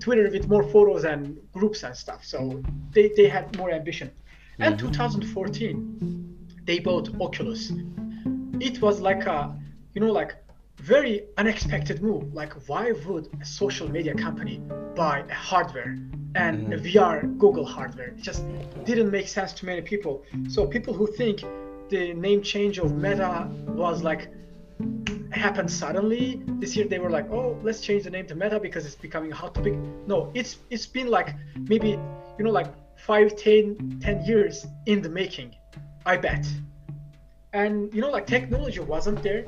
[0.00, 2.24] twitter with more photos and groups and stuff.
[2.24, 4.10] So they, they had more ambition.
[4.58, 4.88] And mm-hmm.
[4.88, 7.72] 2014 they bought oculus.
[8.58, 9.56] It was like a
[9.94, 10.34] you know like
[10.84, 14.60] very unexpected move like why would a social media company
[14.94, 15.96] buy a hardware
[16.34, 16.84] and mm-hmm.
[16.84, 18.08] VR goggle hardware.
[18.08, 18.44] It just
[18.84, 20.24] didn't make sense to many people.
[20.48, 21.44] So people who think
[21.88, 24.28] the name change of Meta was like
[25.30, 28.86] happened suddenly this year they were like oh let's change the name to meta because
[28.86, 29.74] it's becoming a hot topic
[30.06, 31.34] no it's it's been like
[31.68, 31.90] maybe
[32.38, 35.52] you know like five, ten, ten years in the making
[36.06, 36.46] i bet
[37.52, 39.44] and you know like technology wasn't there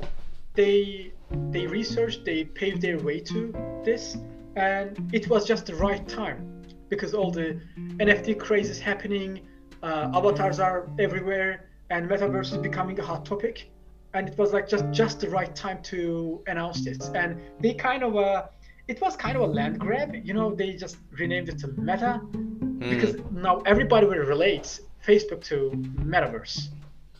[0.55, 1.11] they
[1.51, 3.51] they researched they paved their way to
[3.83, 4.17] this
[4.55, 6.57] and it was just the right time
[6.89, 7.59] because all the
[7.99, 9.41] NFT craze is happening,
[9.83, 13.69] uh, avatars are everywhere, and metaverse is becoming a hot topic.
[14.13, 17.09] And it was like just just the right time to announce this.
[17.09, 18.45] And they kind of uh,
[18.87, 20.55] it was kind of a land grab, you know.
[20.55, 22.89] They just renamed it to Meta mm.
[22.89, 25.71] because now everybody will relate Facebook to
[26.13, 26.69] metaverse.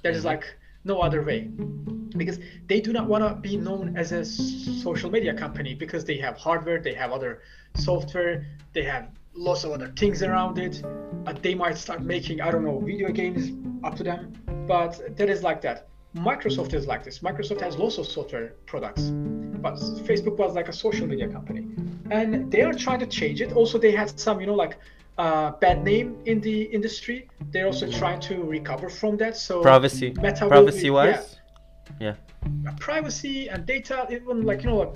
[0.01, 0.27] There is mm-hmm.
[0.27, 0.45] like
[0.87, 1.49] no other way
[2.17, 6.17] because they do not want to be known as a social media company because they
[6.17, 7.41] have hardware, they have other
[7.75, 10.83] software, they have lots of other things around it.
[11.25, 13.51] Uh, they might start making, I don't know, video games
[13.83, 14.33] up to them,
[14.67, 15.87] but that is like that.
[16.15, 17.19] Microsoft is like this.
[17.19, 19.03] Microsoft has lots of software products,
[19.61, 19.75] but
[20.09, 21.67] Facebook was like a social media company,
[22.09, 23.53] and they are trying to change it.
[23.53, 24.77] Also, they had some, you know, like
[25.17, 27.29] uh, bad name in the industry.
[27.51, 29.37] They're also trying to recover from that.
[29.37, 31.37] So privacy, Meta privacy be, wise,
[31.99, 32.15] yeah.
[32.65, 32.71] yeah.
[32.79, 34.93] Privacy and data, even like you know,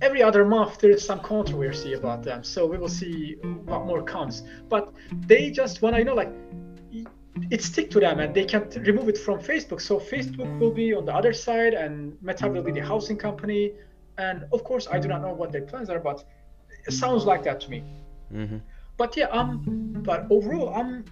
[0.00, 4.02] every other month there is some controversy about them so we will see what more
[4.02, 4.92] comes but
[5.26, 6.32] they just want to you know like
[7.50, 10.92] it stick to them and they can't remove it from facebook so facebook will be
[10.94, 13.72] on the other side and meta will be the housing company
[14.18, 16.24] and of course i do not know what their plans are but
[16.86, 17.84] it sounds like that to me
[18.32, 18.58] mm-hmm.
[19.00, 19.62] But yeah um
[20.08, 21.02] but overall i'm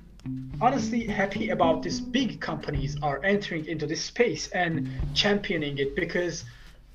[0.61, 6.44] honestly happy about these big companies are entering into this space and championing it because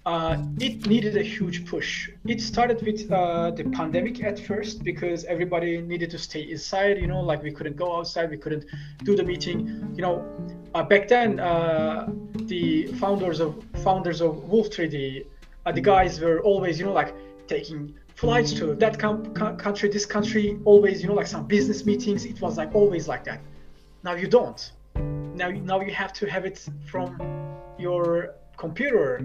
[0.06, 2.10] uh, it needed a huge push.
[2.27, 6.97] It started with uh, the pandemic at first because everybody needed to stay inside.
[6.97, 8.65] You know, like we couldn't go outside, we couldn't
[9.06, 9.58] do the meeting.
[9.95, 10.15] You know,
[10.75, 12.10] uh, back then uh,
[12.51, 15.25] the founders of founders of Wolf 3D,
[15.65, 17.15] uh, the guys were always you know like
[17.47, 22.23] taking flights to that country, this country, always you know like some business meetings.
[22.23, 23.41] It was like always like that.
[24.01, 24.62] Now you don't.
[25.41, 27.07] Now now you have to have it from
[27.77, 29.21] your computer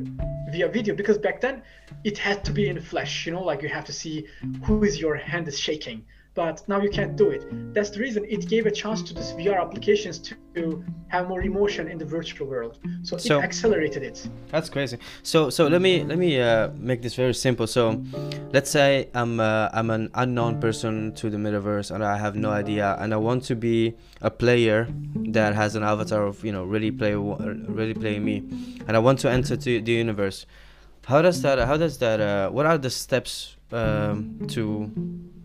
[0.50, 1.62] via video because back then
[2.02, 4.26] it had to be in flesh you know like you have to see
[4.64, 5.98] who is your hand is shaking
[6.38, 7.42] but now you can't do it.
[7.74, 11.84] That's the reason it gave a chance to these vr applications to have more emotion
[11.92, 12.78] in the virtual world.
[13.02, 14.16] So, so it accelerated it.
[14.52, 14.98] That's crazy.
[15.24, 17.66] So so let me let me uh, make this very simple.
[17.66, 17.82] So
[18.54, 18.88] let's say
[19.20, 23.08] i'm uh, i'm an unknown person to the metaverse and i have no idea and
[23.12, 23.78] i want to be
[24.30, 24.80] a player
[25.36, 27.14] that has an avatar of you know really play
[27.78, 28.36] really playing me
[28.86, 30.46] and i want to enter to the universe.
[31.12, 34.18] How does that how does that uh, what are the steps um,
[34.54, 34.62] to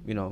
[0.05, 0.29] you know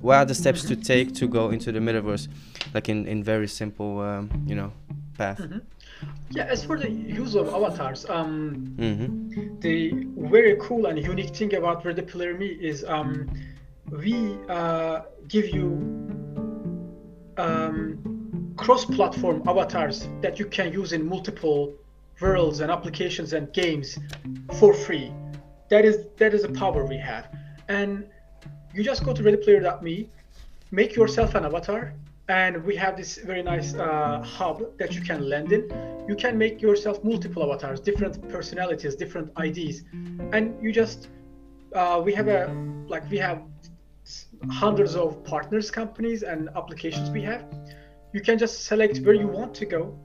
[0.00, 2.28] what are the steps to take to go into the metaverse
[2.74, 4.72] like in in very simple um, you know
[5.16, 5.58] path mm-hmm.
[6.30, 9.60] yeah as for the use of avatars um mm-hmm.
[9.60, 9.92] the
[10.30, 13.28] very cool and unique thing about Ready Player Me is um
[13.90, 15.66] we uh, give you
[17.36, 21.74] um, cross-platform avatars that you can use in multiple
[22.20, 23.98] worlds and applications and games
[24.58, 25.12] for free
[25.68, 27.28] that is that is a power we have
[27.68, 28.08] and
[28.74, 30.08] you just go to readyplayer.me,
[30.70, 31.92] make yourself an avatar,
[32.28, 35.62] and we have this very nice uh, hub that you can land in.
[36.08, 39.82] You can make yourself multiple avatars, different personalities, different IDs,
[40.32, 41.08] and you just
[41.74, 42.52] uh, we have a
[42.88, 43.42] like we have
[44.50, 47.44] hundreds of partners companies and applications we have.
[48.12, 49.96] You can just select where you want to go,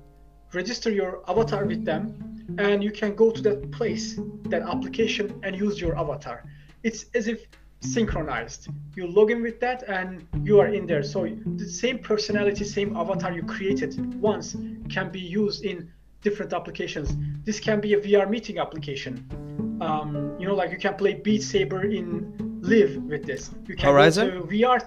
[0.53, 5.55] register your avatar with them, and you can go to that place, that application, and
[5.55, 6.43] use your avatar.
[6.83, 7.47] It's as if
[7.81, 8.69] synchronized.
[8.95, 11.03] You log in with that and you are in there.
[11.03, 14.55] So the same personality, same avatar you created once
[14.89, 17.15] can be used in different applications.
[17.45, 19.25] This can be a VR meeting application.
[19.81, 23.51] Um, you know, like you can play Beat Saber in Live with this.
[23.67, 24.43] You can Horizon?
[24.43, 24.81] VR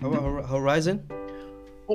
[0.00, 1.06] Horizon?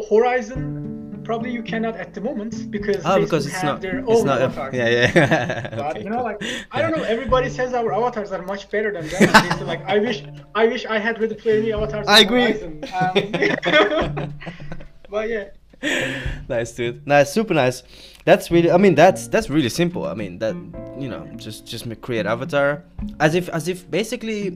[0.09, 3.81] Horizon, probably you cannot at the moment because Oh, because it's have not.
[3.81, 4.41] their It's own not.
[4.41, 4.73] avatars.
[4.79, 5.75] Yeah, yeah.
[5.75, 6.39] But Okay, you know, like
[6.71, 7.03] I don't know.
[7.03, 9.67] Everybody says our avatars are much better than them.
[9.67, 10.23] Like I wish,
[10.61, 12.07] I wish I had Ready Player avatars.
[12.07, 12.53] I agree.
[12.63, 14.33] Um,
[15.09, 15.45] but yeah,
[16.49, 17.05] nice, dude.
[17.07, 17.83] Nice, super nice.
[18.25, 18.71] That's really.
[18.71, 20.05] I mean, that's that's really simple.
[20.05, 20.55] I mean, that
[20.99, 22.83] you know, just just create avatar,
[23.19, 24.49] as if as if basically,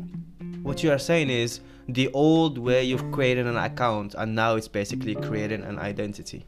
[0.64, 4.68] what you are saying is the old way you've created an account, and now it's
[4.68, 6.46] basically creating an identity.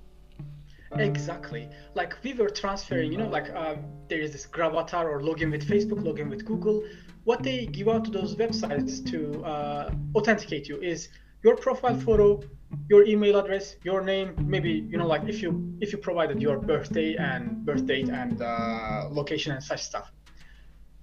[0.99, 1.69] Exactly.
[1.93, 3.11] Like we were transferring.
[3.11, 3.75] You know, like uh,
[4.07, 6.83] there is this Gravatar or login with Facebook, login with Google.
[7.23, 11.09] What they give out to those websites to uh, authenticate you is
[11.43, 12.41] your profile photo,
[12.89, 16.57] your email address, your name, maybe you know like if you if you provided your
[16.59, 20.11] birthday and birth date and uh, location and such stuff.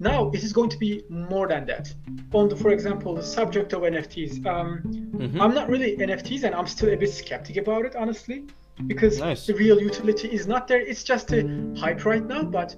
[0.01, 1.93] Now it is going to be more than that.
[2.33, 4.47] On the, for example, the subject of NFTs.
[4.47, 4.83] Um,
[5.19, 5.41] Mhm.
[5.41, 8.45] I'm not really NFTs, and I'm still a bit skeptic about it, honestly,
[8.87, 9.47] because Nice.
[9.47, 10.81] the real utility is not there.
[10.81, 11.43] It's just a
[11.77, 12.77] hype right now, but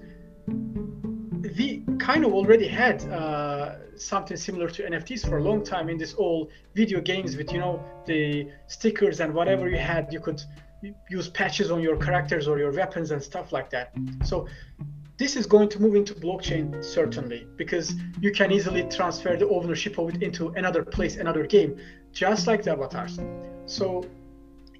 [1.57, 5.99] we kind of already had uh, something similar to NFTs for a long time in
[5.99, 10.13] this all video games with you know the stickers and whatever you had.
[10.13, 10.43] You could
[11.11, 13.93] use patches on your characters or your weapons and stuff like that.
[14.25, 14.47] So
[15.19, 19.99] this is going to move into blockchain certainly because you can easily transfer the ownership
[19.99, 21.77] of it into another place, another game,
[22.13, 23.19] just like the avatars.
[23.67, 24.07] So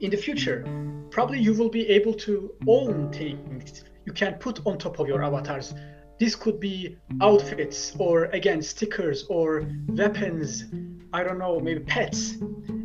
[0.01, 0.65] in the future,
[1.11, 5.23] probably you will be able to own things you can put on top of your
[5.23, 5.75] avatars.
[6.19, 10.65] This could be outfits or again stickers or weapons,
[11.13, 12.37] I don't know, maybe pets.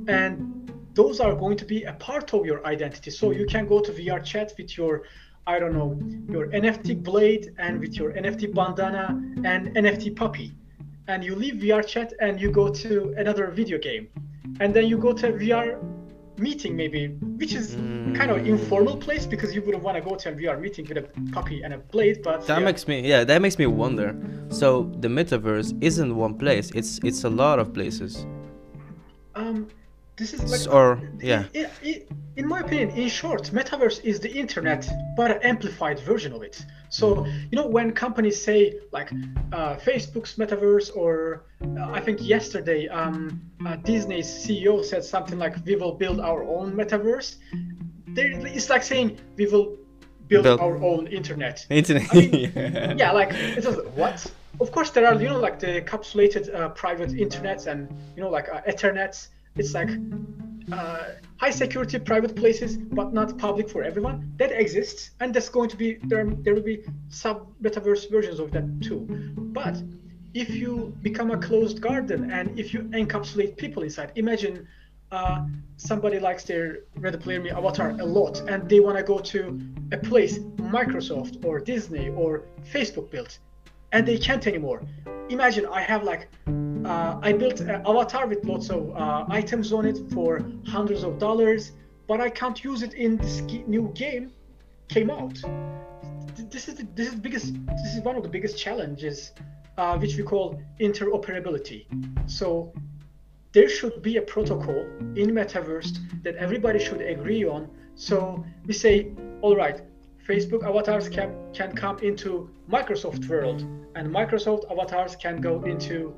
[0.08, 3.12] And those are going to be a part of your identity.
[3.12, 5.04] So you can go to VR chat with your
[5.48, 9.10] I don't know, your NFT blade and with your NFT bandana
[9.44, 10.56] and NFT puppy.
[11.08, 14.08] And you leave VR chat and you go to another video game.
[14.60, 15.80] And then you go to VR
[16.38, 17.08] meeting maybe,
[17.40, 17.76] which is
[18.16, 20.98] kind of informal place because you wouldn't want to go to a VR meeting with
[20.98, 22.66] a puppy and a blade, but That yeah.
[22.66, 24.16] makes me yeah, that makes me wonder.
[24.50, 26.72] So the metaverse isn't one place.
[26.72, 28.26] It's it's a lot of places.
[29.36, 29.68] um
[30.18, 31.44] this is like or yeah.
[31.54, 32.02] in, in,
[32.38, 36.56] in my opinion in short metaverse is the internet but an amplified version of it
[36.96, 39.12] so you know when companies say like
[39.52, 41.44] uh, facebook's metaverse or
[41.78, 46.44] uh, i think yesterday um, uh, disney's ceo said something like we will build our
[46.44, 47.36] own metaverse
[48.16, 49.78] there, it's like saying we will
[50.28, 52.08] build, Build- our own internet Internet.
[52.12, 54.26] I mean, yeah, like it's just what?
[54.62, 58.30] Of course, there are you know like the encapsulated uh, private internets and you know
[58.30, 59.28] like uh, ethernets.
[59.58, 59.90] It's like
[60.72, 61.04] uh,
[61.38, 64.32] high security private places, but not public for everyone.
[64.38, 66.26] That exists, and that's going to be there.
[66.26, 69.06] There will be sub metaverse versions of that too.
[69.38, 69.82] But
[70.34, 74.68] if you become a closed garden and if you encapsulate people inside, imagine
[75.12, 75.46] uh,
[75.78, 79.62] somebody likes their Ready Player Me avatar a lot and they want to go to
[79.94, 83.40] a place Microsoft or Disney or Facebook built
[83.96, 84.82] and they can't anymore.
[85.30, 86.28] Imagine I have like,
[86.86, 90.30] uh, I built an avatar with lots of uh, items on it for
[90.68, 91.72] hundreds of dollars,
[92.06, 93.40] but I can't use it in this
[93.76, 94.32] new game
[94.90, 95.36] came out.
[96.54, 97.46] This is the, this is the biggest
[97.84, 99.32] this is one of the biggest challenges,
[99.78, 101.80] uh, which we call interoperability.
[102.28, 102.74] So
[103.54, 104.82] there should be a protocol
[105.22, 105.92] in metaverse
[106.24, 108.96] that everybody should agree on so we say
[109.42, 109.80] all right
[110.28, 113.62] facebook avatars can can come into microsoft world
[113.96, 116.14] and microsoft avatars can go into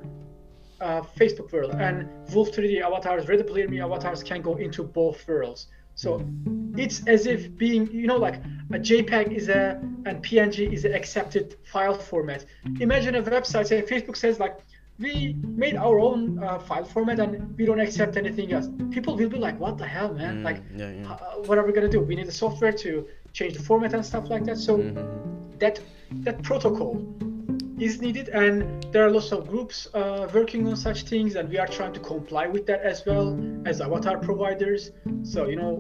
[0.80, 5.28] uh, facebook world and wolf 3d avatars ready player me avatars can go into both
[5.28, 6.24] worlds so
[6.78, 8.36] it's as if being you know like
[8.72, 12.46] a jpeg is a and png is an accepted file format
[12.80, 14.58] imagine a website say facebook says like
[15.00, 18.70] we made our own uh, file format and we don't accept anything else.
[18.90, 20.40] People will be like, "What the hell, man?
[20.40, 21.12] Mm, like, yeah, yeah.
[21.12, 22.02] uh, what are we gonna do?
[22.02, 23.06] We need the software to
[23.38, 25.60] change the format and stuff like that." So Mm-hmm.
[25.64, 25.76] that
[26.26, 26.92] that protocol
[27.88, 28.52] is needed, and
[28.92, 32.02] there are lots of groups uh, working on such things, and we are trying to
[32.14, 33.28] comply with that as well
[33.70, 34.82] as avatar providers.
[35.34, 35.74] So you know.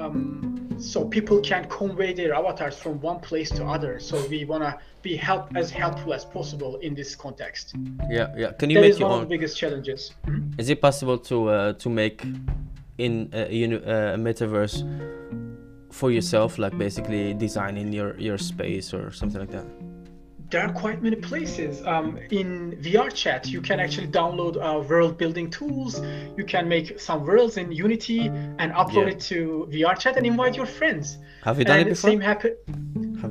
[0.00, 3.92] Um, so people can convey their avatars from one place to other.
[4.08, 7.64] So we wanna be help as helpful as possible in this context.
[8.10, 8.50] Yeah, yeah.
[8.60, 10.00] Can you That make is your one of the biggest challenges.
[10.26, 10.60] Mhm.
[10.60, 12.18] Is it possible to uh, to make
[12.98, 14.76] in a, uh, a metaverse
[15.96, 19.66] for yourself, like basically designing your your space or something like that?
[20.50, 21.84] there are quite many places.
[21.84, 26.00] Um, in VR chat, you can actually download uh, world building tools.
[26.36, 28.20] You can make some worlds in Unity
[28.60, 29.14] and upload Yeah.
[29.14, 31.18] it to VR chat and invite your friends.
[31.42, 32.10] Have you done and it before?
[32.10, 32.56] Same happen.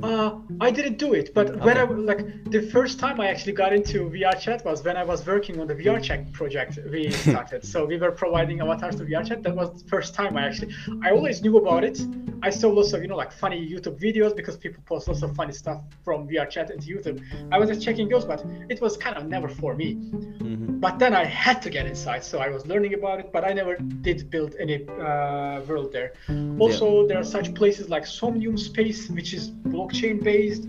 [0.02, 3.72] Uh, I didn't do it, but when I like the first time I actually got
[3.72, 7.64] into VR chat was when I was working on the VR chat project we started.
[7.64, 9.42] so we were providing avatars to VR chat.
[9.42, 10.74] That was the first time I actually.
[11.04, 12.00] I always knew about it.
[12.42, 15.34] I saw lots of you know like funny YouTube videos because people post lots of
[15.34, 17.22] funny stuff from VR chat into YouTube.
[17.52, 19.94] I was just checking those, but it was kind of never for me.
[19.96, 20.80] Mhm.
[20.80, 23.52] But then I had to get inside, so I was learning about it, but I
[23.54, 26.12] never did build any uh, world there.
[26.58, 29.52] Also, there are such places like Somnium Space, which is
[29.86, 30.68] blockchain based.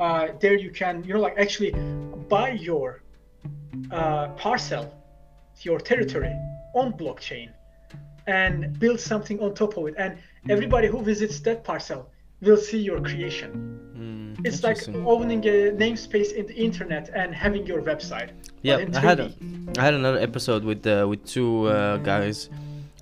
[0.00, 1.72] Uh, there you can, you know, like actually
[2.28, 3.02] buy your
[3.90, 4.94] uh, parcel,
[5.62, 6.32] your territory
[6.74, 7.50] on blockchain,
[8.26, 9.94] and build something on top of it.
[9.98, 13.50] And everybody who visits that parcel will see your creation.
[13.96, 18.30] Mm, It's like owning a namespace in the internet and having your website.
[18.62, 19.78] Yeah, I had 3D.
[19.78, 22.50] I had another episode with uh, with two uh, guys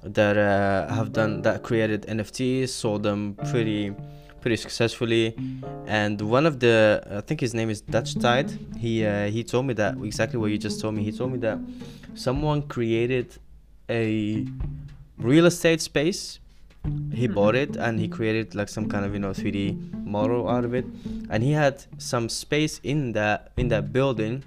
[0.02, 3.92] that uh, have done that created NFTs, sold them pretty
[4.46, 5.34] pretty successfully,
[5.88, 8.48] and one of the I think his name is Dutch Tide.
[8.78, 11.02] He uh, he told me that exactly what you just told me.
[11.02, 11.58] He told me that
[12.14, 13.26] someone created
[13.90, 14.46] a
[15.18, 16.38] real estate space.
[17.12, 20.64] He bought it and he created like some kind of you know 3D model out
[20.64, 20.86] of it,
[21.28, 24.44] and he had some space in that in that building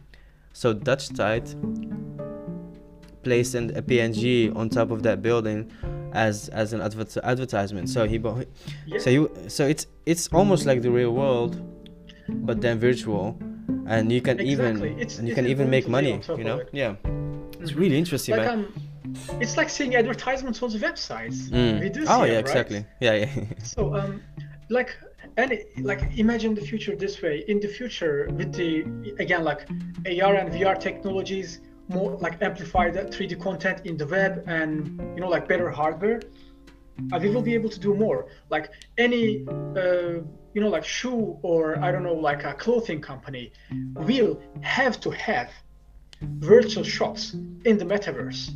[0.53, 1.49] so Dutch Tide
[3.23, 5.71] placed an, a PNG on top of that building
[6.13, 7.89] as as an advert, advertisement.
[7.89, 8.47] So he bought.
[8.85, 8.99] Yeah.
[8.99, 11.53] So you so it's it's almost like the real world,
[12.47, 13.37] but then virtual,
[13.87, 14.51] and you can Exactly.
[14.89, 16.21] even It's- and you can even make money.
[16.37, 16.57] You know?
[16.59, 16.69] it.
[16.71, 16.95] Yeah.
[17.61, 18.59] It's really interesting, like man.
[18.59, 18.73] um,
[19.41, 21.49] it's like seeing advertisements on the websites.
[21.49, 21.81] Mm.
[21.81, 22.39] We do Oh see yeah, it, right?
[22.39, 22.85] exactly.
[23.01, 23.29] Yeah, yeah.
[23.63, 24.21] So um,
[24.69, 24.95] like
[25.35, 25.51] and
[25.81, 27.43] like imagine the future this way.
[27.47, 28.69] In the future, with the
[29.19, 29.61] again like
[30.23, 31.59] AR and VR technologies,
[31.89, 34.73] more like amplify the 3D content in the web and
[35.15, 36.21] you know like better hardware.
[37.11, 38.27] Uh, we will be able to do more.
[38.49, 40.21] Like any uh,
[40.53, 43.51] you know like shoe or I don't know like a clothing company
[43.95, 45.49] will have to have
[46.21, 47.33] virtual shops
[47.65, 48.49] in the metaverse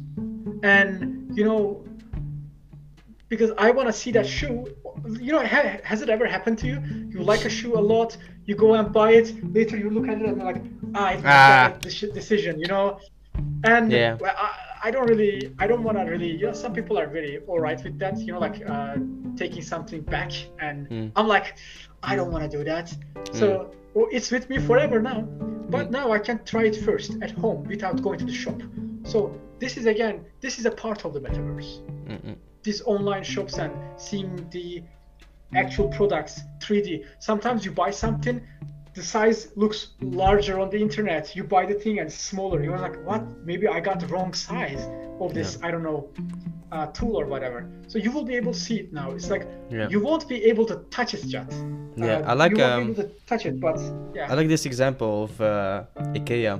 [0.63, 1.83] and you know
[3.29, 4.65] because i want to see that shoe
[5.19, 6.77] you know ha- has it ever happened to you
[7.09, 10.17] you like a shoe a lot you go and buy it later you look at
[10.21, 10.61] it and you're like
[10.95, 11.23] ah, it's
[12.03, 12.07] Ah.
[12.13, 12.99] decision you know
[13.63, 14.17] and Yeah.
[14.23, 14.51] I,
[14.85, 17.59] I don't really i don't want to really you know some people are really all
[17.59, 18.97] right with that you know like uh,
[19.35, 21.11] taking something back and Mm.
[21.15, 21.47] i'm like
[22.03, 22.93] i don't want to do that
[23.31, 23.45] so
[23.93, 25.21] well, it's with me forever now
[25.69, 25.91] but Mm.
[25.99, 28.59] now i can try it first at home without going to the shop
[29.03, 29.17] so
[29.59, 31.71] this is again this is a part of the metaverse
[32.11, 32.35] Mm-mm.
[32.63, 34.83] these online shops and seeing the
[35.55, 38.41] actual products 3d sometimes you buy something
[38.93, 41.35] the size looks larger on the internet.
[41.35, 42.63] You buy the thing and it's smaller.
[42.63, 43.23] You're like what?
[43.45, 44.83] Maybe i got the wrong size
[45.19, 46.09] of this i don't know
[46.71, 47.69] uh, tool or whatever.
[47.87, 49.11] So you will be able to see it now.
[49.11, 49.87] It's like Yeah.
[49.93, 51.49] you won't be able to touch it yet.
[51.95, 53.77] Yeah, Uh, I like, you won't um, be able to touch it but
[54.15, 54.31] yeah.
[54.31, 55.83] I like this example of uh,
[56.17, 56.53] IKEA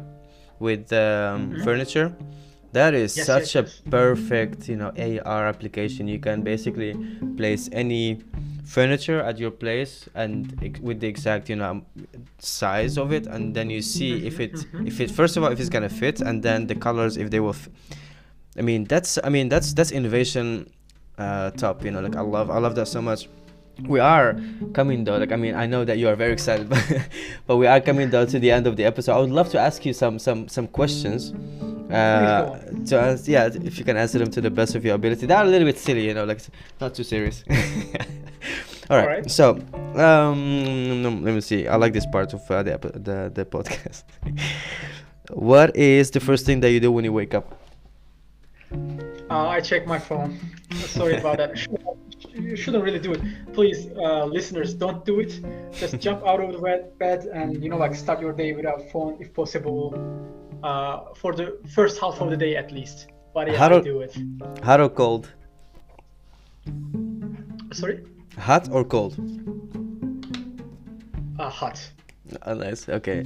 [0.60, 1.64] with um, Mhm.
[1.64, 2.08] furniture.
[2.74, 3.82] That is Yes, such yes, a yes.
[3.90, 6.08] perfect, you know, AR application.
[6.08, 6.96] You can basically
[7.38, 8.20] place any
[8.66, 10.52] furniture at your place and
[10.82, 11.86] with the exact, you know,
[12.40, 15.52] size of it, and then you see if it, Mhm, if it, first of all,
[15.52, 17.50] if it's gonna fit, and then the colors if they will.
[17.62, 17.70] F-
[18.58, 20.70] I mean, that's, I mean, that's that's innovation,
[21.18, 21.84] uh, top.
[21.86, 23.28] You know, like I love, I love that so much
[23.82, 24.40] we are
[24.74, 25.18] coming though.
[25.18, 26.84] Like i mean i know that you are very excited but,
[27.48, 29.14] but we are coming though to the end of the episode.
[29.14, 31.34] I would love to ask you some some some questions
[31.92, 35.26] uh to ask, yeah if you can answer them to the best of your ability.
[35.26, 36.42] They're a little bit silly you know like
[36.80, 37.44] not too serious.
[38.90, 39.32] All right, Alright.
[39.32, 39.52] so
[39.96, 41.68] um let me see.
[41.68, 44.04] I like this part of uh, the, the the podcast.
[45.32, 47.58] What is the first thing that you do when you wake up?
[49.30, 50.38] Uh, I check my phone.
[50.74, 51.56] Sorry about that.
[52.34, 53.22] You shouldn't really do it.
[53.54, 55.40] Please, uh, listeners, don't do it.
[55.72, 58.82] Just jump out of the bed, bed and you know, like start your day without
[58.92, 59.94] phone if possible.
[60.64, 63.08] Uh, for the first half of the day at least.
[63.34, 64.16] But I do- do it.
[64.64, 65.32] hot or cold
[67.72, 68.04] Sorry.
[68.38, 69.14] hot or cold
[71.40, 71.78] Uh, hot.
[72.46, 73.26] oh, nice okay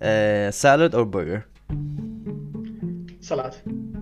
[0.00, 1.46] uh salad or burger
[3.30, 3.54] Salad.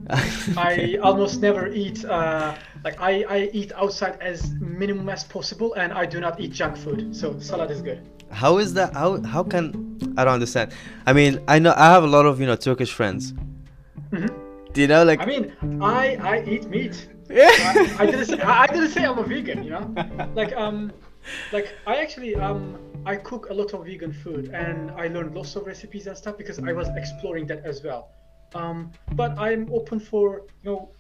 [0.57, 2.03] I almost never eat.
[2.03, 4.39] Uh, like I, I eat outside as
[4.83, 7.15] minimum as possible, and I do not eat junk food.
[7.15, 8.01] So salad is good.
[8.31, 8.95] How is that?
[8.95, 9.63] How how can
[10.17, 10.73] I don't understand?
[11.05, 13.35] I mean, I know I have a lot of you know Turkish friends.
[14.11, 14.31] Mhm.
[14.73, 15.21] Do you know like?
[15.21, 15.45] I mean,
[15.83, 16.97] I I eat meat.
[17.29, 17.53] yeah.
[18.01, 19.85] I, I didn't say I didn't say I'm a vegan, you know.
[20.41, 20.91] Like um,
[21.53, 22.63] like I actually um
[23.05, 26.39] I cook a lot of vegan food and I learned lots of recipes and stuff
[26.39, 28.03] because I was exploring that as well.
[28.55, 30.91] Um, but I'm open for you know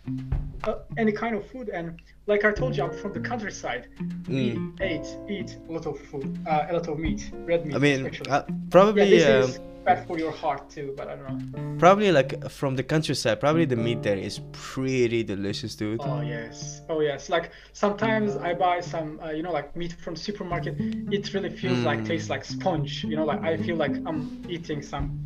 [0.65, 3.89] uh, any kind of food and like I told you I'm from the countryside.
[4.29, 4.81] We Mm.
[4.83, 7.77] ate eat a lot of food, uh, a lot of meat, red meat.
[7.77, 11.17] I mean, uh, yeah, probably, this um, is bad for your heart too, but I
[11.17, 11.79] don't know.
[11.79, 13.41] probably like from the countryside.
[13.41, 16.01] Probably the meat there is pretty delicious, dude.
[16.03, 17.31] Oh yes, oh yes.
[17.31, 20.77] Like sometimes I buy some, uh, you know, like meat from supermarket.
[21.11, 22.07] It really feels like Mm.
[22.09, 23.05] tastes like sponge.
[23.05, 25.19] You know, like I feel like I'm eating some,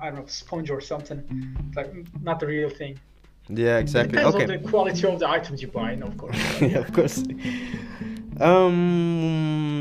[0.00, 1.22] I don't know, sponge or something.
[1.68, 2.98] It's like mm, not the real thing.
[3.48, 4.18] Yeah, exactly.
[4.18, 4.44] Depends Okay.
[4.44, 6.36] on the quality of the items you buy, of course.
[6.60, 7.22] yeah, of course.
[8.40, 9.80] Um,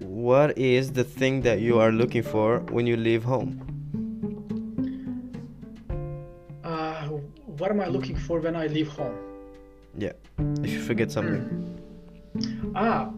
[0.00, 3.60] what is the thing that you are looking for when you leave home?
[6.62, 7.08] Uh,
[7.58, 9.14] what am I looking for when I leave home?
[9.98, 10.12] Yeah,
[10.62, 11.42] if you forget something.
[12.74, 13.10] Ah.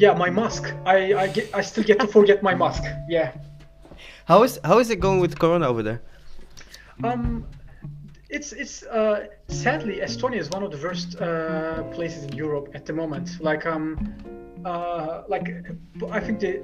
[0.00, 0.64] Yeah, my mask.
[0.86, 2.82] I I get I still get to forget my mask.
[3.08, 3.32] Yeah.
[4.24, 6.00] How is how is it going with Corona over there?
[7.04, 7.46] Um,
[8.30, 12.86] it's it's uh, sadly Estonia is one of the worst uh, places in Europe at
[12.86, 13.28] the moment.
[13.40, 13.86] Like um,
[14.64, 15.46] uh, like
[16.10, 16.62] I think the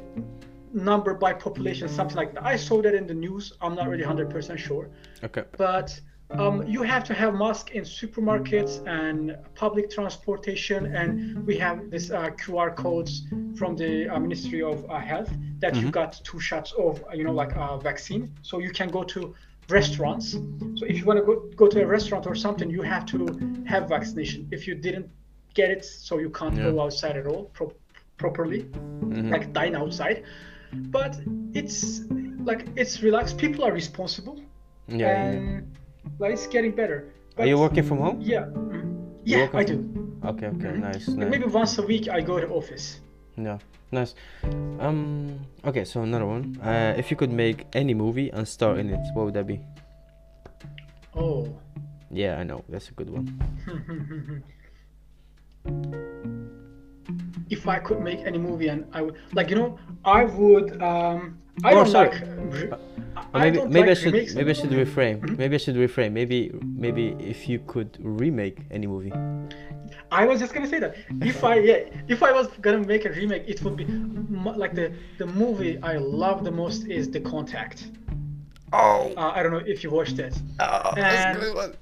[0.72, 2.44] number by population something like that.
[2.44, 3.52] I saw that in the news.
[3.60, 4.88] I'm not really hundred percent sure,
[5.24, 5.44] Okay.
[5.58, 6.00] but
[6.30, 12.10] um, you have to have mask in supermarkets and public transportation, and we have this
[12.10, 13.22] uh, QR codes
[13.56, 17.24] from the uh, Ministry of uh, Health that you got two shots of, uh, you
[17.24, 19.34] know, like a vaccine, so you can go to
[19.68, 20.32] restaurants.
[20.76, 23.26] So if you want to go go to a restaurant or something, you have to
[23.66, 24.48] have vaccination.
[24.50, 25.08] If you didn't
[25.54, 26.70] get it, so you can't Yeah.
[26.70, 27.72] go outside at all pro-
[28.18, 29.30] properly, Mhm.
[29.30, 30.22] like dine outside.
[30.72, 31.18] But
[31.54, 32.02] it's
[32.44, 33.38] like it's relaxed.
[33.38, 34.36] People are responsible
[34.88, 34.98] Yeah.
[34.98, 35.60] yeah, yeah.
[36.18, 37.12] Like it's getting better.
[37.38, 38.20] Are you working from home?
[38.20, 38.46] Yeah,
[39.24, 40.06] yeah, I from- do.
[40.24, 40.46] Okay.
[40.46, 40.72] Okay.
[40.78, 41.08] Nice.
[41.08, 41.30] Nice.
[41.30, 43.00] maybe once a week I go to office.
[43.36, 43.58] Yeah.
[43.92, 44.14] Nice.
[44.80, 45.38] Um.
[45.64, 45.84] Okay.
[45.84, 46.58] So another one.
[46.62, 49.60] Uh, if you could make any movie and star in it, what would that be?
[51.14, 51.46] Oh.
[52.10, 52.64] Yeah, I know.
[52.68, 53.26] That's a good one.
[57.50, 61.38] if I could make any movie and I would like you know I would um
[61.64, 62.10] I Oh, don't sorry.
[62.10, 62.20] like
[62.52, 62.70] re-
[63.34, 64.34] I maybe don't maybe I should remakes.
[64.34, 65.20] maybe I should reframe.
[65.20, 65.38] Mhm.
[65.38, 66.12] Maybe I should reframe.
[66.12, 66.52] Maybe
[66.84, 69.12] maybe if you could remake any movie.
[70.12, 71.78] I was just gonna say that if I yeah
[72.08, 73.86] if I was gonna make a remake it would be
[74.62, 77.78] like the the movie I love the most is The Contact.
[78.72, 80.34] Oh, Uh, I don't know if you watched it.
[80.60, 81.72] oh And- good one.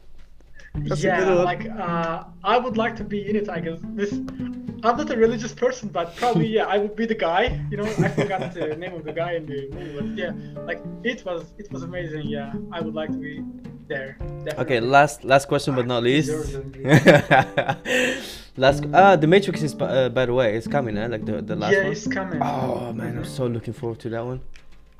[0.76, 1.44] That's a yeah, good one.
[1.44, 3.48] like uh, I would like to be in it.
[3.48, 4.12] I guess this.
[4.12, 7.64] I'm not a religious person, but probably yeah, I would be the guy.
[7.70, 10.32] You know, I forgot the name of the guy in the movie, but yeah,
[10.66, 12.26] like it was it was amazing.
[12.26, 13.42] Yeah, I would like to be
[13.86, 14.18] there.
[14.58, 16.30] Okay, last last question but not least.
[18.56, 21.08] Last ah, the Matrix is uh, by the way, it's coming, eh?
[21.08, 21.92] Like the the last yeah, one.
[21.92, 22.40] it's coming.
[22.40, 24.40] Oh man, I'm so looking forward to that one.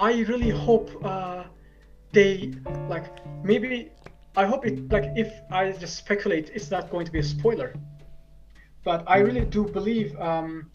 [0.01, 1.45] I really hope uh,
[2.11, 2.53] they
[2.89, 3.05] like
[3.45, 3.93] maybe
[4.37, 7.75] I hope it like if I just speculate, it's not going to be a spoiler.
[8.83, 10.71] But I really do believe um,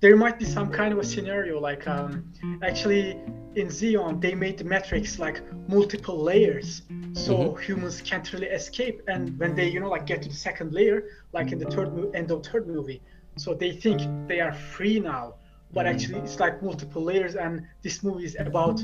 [0.00, 3.18] there might be some kind of a scenario like um, actually
[3.54, 9.00] in Zion they made the Matrix like multiple layers, so humans can't really escape.
[9.06, 11.94] And when they you know like get to the second layer, like in the third
[11.96, 13.00] mo- end of third movie,
[13.36, 15.34] so they think they are free now
[15.72, 18.80] but actually it's like multiple layers and this movie is about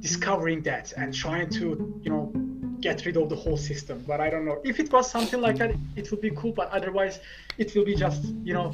[0.00, 2.32] discovering that and trying to you know
[2.86, 4.58] get rid of the whole system but i don't know.
[4.70, 5.70] If it was something like that
[6.00, 7.14] it would be cool but otherwise
[7.62, 8.66] it will be just you know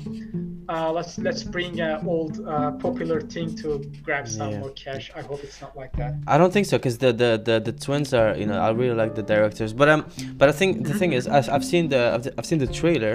[0.73, 3.69] uh, let's let's bring an old uh, popular thing to
[4.07, 4.61] grab some Yeah.
[4.63, 5.05] more cash.
[5.21, 6.13] I hope it's not like that.
[6.35, 8.99] I don't think so, cause the, the, the, the twins are you know I really
[9.03, 10.03] like the directors, but um
[10.39, 13.15] but I think the thing is I've, I've seen the I've, I've seen the trailer,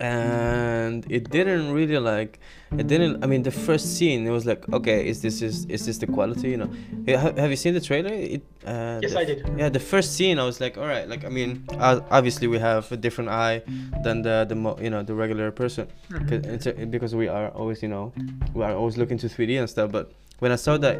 [0.00, 2.38] and it didn't really like
[2.76, 5.86] it didn't I mean the first scene it was like okay is this is is
[5.86, 6.70] this the quality you know
[7.06, 9.38] have you seen the trailer it uh, Yes, the I did.
[9.56, 11.64] yeah the first scene I was like all right like I mean
[12.10, 13.62] obviously we have a different eye
[14.02, 16.28] than the the mo- you know the regular person Mm-hmm.
[16.28, 18.12] 'Cause it's a- because we are always you know
[18.54, 20.96] we are always looking to 3D and stuff but when I saw that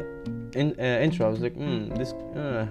[0.55, 2.65] in uh, intro I was like hmm this uh,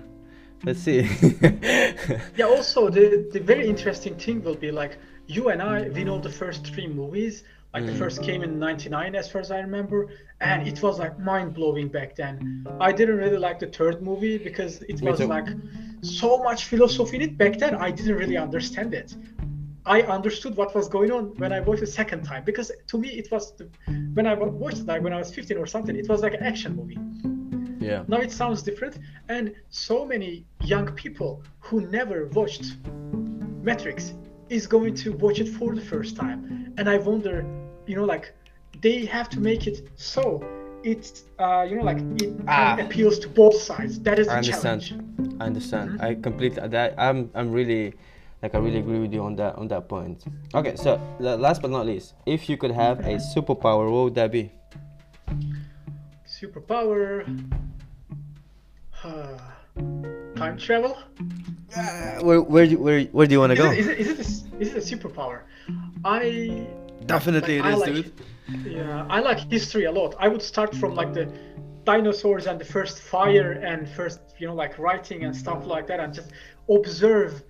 [0.65, 1.01] let's see
[2.37, 6.19] yeah also the the very interesting thing will be like you and i we know
[6.19, 7.99] the first three movies like the Mm.
[7.99, 10.09] first came in 99 as far as i remember
[10.41, 12.35] and it was like mind-blowing back then.
[12.81, 15.49] I didn't really like the third movie because it was like
[16.03, 17.39] so much philosophy in it.
[17.39, 19.17] Back then i didn't really understand it.
[19.85, 23.09] I understood what was going on when i watched the second time because to me
[23.21, 23.65] it was the,
[24.17, 26.43] when i watched it like when i was 15 or something it was like an
[26.53, 26.99] action movie.
[27.89, 28.05] Yeah.
[28.09, 28.99] Now it sounds different
[29.29, 32.65] and so many young people who never watched
[33.69, 34.15] Matrix
[34.49, 37.45] is going to watch it for the first time, and I wonder,
[37.87, 38.33] you know, like
[38.81, 40.45] they have to make it so
[40.85, 42.77] it's uh, you know like it Ah.
[42.79, 43.99] appeals to both sides.
[44.01, 44.83] That is the I understand.
[44.83, 45.41] challenge.
[45.41, 46.01] I understand.
[46.01, 47.95] I completely that I'm I'm really
[48.43, 50.25] like I really agree with you on that on that point.
[50.55, 54.31] Okay, so last but not least, if you could have a superpower, what would that
[54.31, 54.53] be?
[56.27, 57.25] Superpower.
[60.37, 60.97] Time travel.
[61.77, 63.71] Uh, where where do, where where do you want to go?
[63.71, 65.43] it, is, it, is, it a, is it a superpower?
[66.05, 66.67] I
[67.07, 68.17] Definitely like, it is, like,
[68.49, 68.73] dude.
[68.73, 70.15] Yeah, I like history a lot.
[70.19, 71.33] I would start from like the
[71.85, 76.01] dinosaurs and the first fire and first, you know, like writing and stuff like that,
[76.01, 76.33] and just
[76.69, 77.43] observe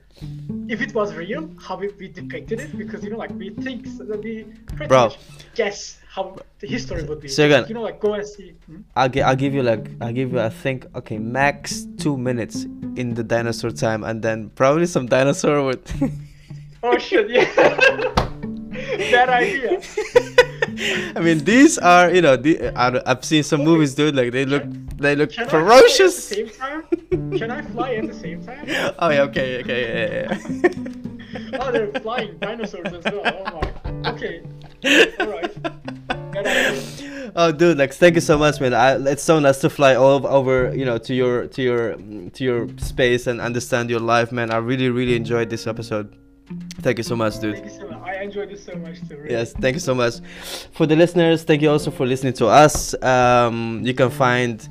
[0.68, 2.76] if it was real, how we, we depicted it.
[2.76, 5.08] Because you know, like we think so that we pretty Bro.
[5.08, 5.18] much
[5.54, 7.28] guess how the history would be.
[7.28, 8.54] So again- you know, like go and see.
[8.66, 8.80] Hmm?
[8.94, 12.64] I'll gi- I'll give you like I'll give you I think okay max two minutes
[12.96, 15.82] in the dinosaur time and then probably some dinosaur would.
[16.82, 17.28] Oh shit!
[17.30, 17.44] Yeah,
[19.10, 19.80] bad idea.
[21.16, 24.44] I mean these are you know the, I, I've seen some movies dude like they
[24.44, 24.64] look
[24.96, 26.32] they look Can ferocious.
[26.32, 27.38] I fly at the same time?
[27.38, 28.94] Can I fly at the same time?
[28.98, 30.70] oh yeah okay okay yeah, yeah.
[31.60, 33.22] Oh, they're flying dinosaurs as well.
[33.26, 34.10] Oh my.
[34.12, 34.42] Okay.
[35.20, 35.52] All right.
[37.38, 40.26] Oh dude like thank you so much man I, it's so nice to fly all
[40.26, 44.50] over you know to your to your to your space and understand your life man
[44.50, 46.16] i really really enjoyed this episode
[46.80, 47.56] thank you so much dude
[48.32, 48.86] Thank you so much.
[48.86, 49.16] I enjoyed this so much too.
[49.16, 49.30] Really.
[49.30, 50.14] Yes, thank you so much.
[50.72, 52.94] For the listeners, thank you also for listening to us.
[53.02, 54.66] Um, you can find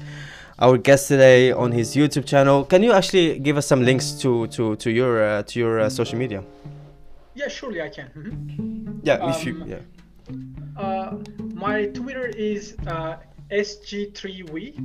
[0.59, 2.63] our guest today on his YouTube channel.
[2.65, 5.89] Can you actually give us some links to to to your uh, to your uh,
[5.89, 6.43] social media?
[7.35, 8.09] Yeah, surely I can.
[8.15, 8.99] Mhm.
[9.03, 9.79] Yeah, if you Um, yeah.
[10.77, 11.17] Uh,
[11.53, 13.17] my Twitter is uh,
[13.51, 14.75] SGT3V,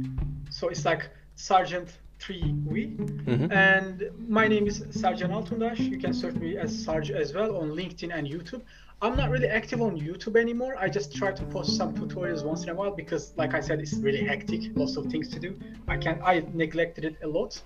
[0.50, 1.88] so it's like Sergeant
[2.20, 2.96] 3V.
[3.26, 3.52] Mhm.
[3.52, 5.78] And my name is Sergen Altundaş.
[5.78, 8.60] You can search me as Sarge as well on LinkedIn and YouTube.
[9.02, 10.76] I'm not really active on YouTube anymore.
[10.78, 13.80] I just try to post some tutorials once in a while because, like I said,
[13.80, 14.60] it's really hectic.
[14.76, 15.54] Lots of things to do.
[15.88, 17.62] I can I neglected it a lot.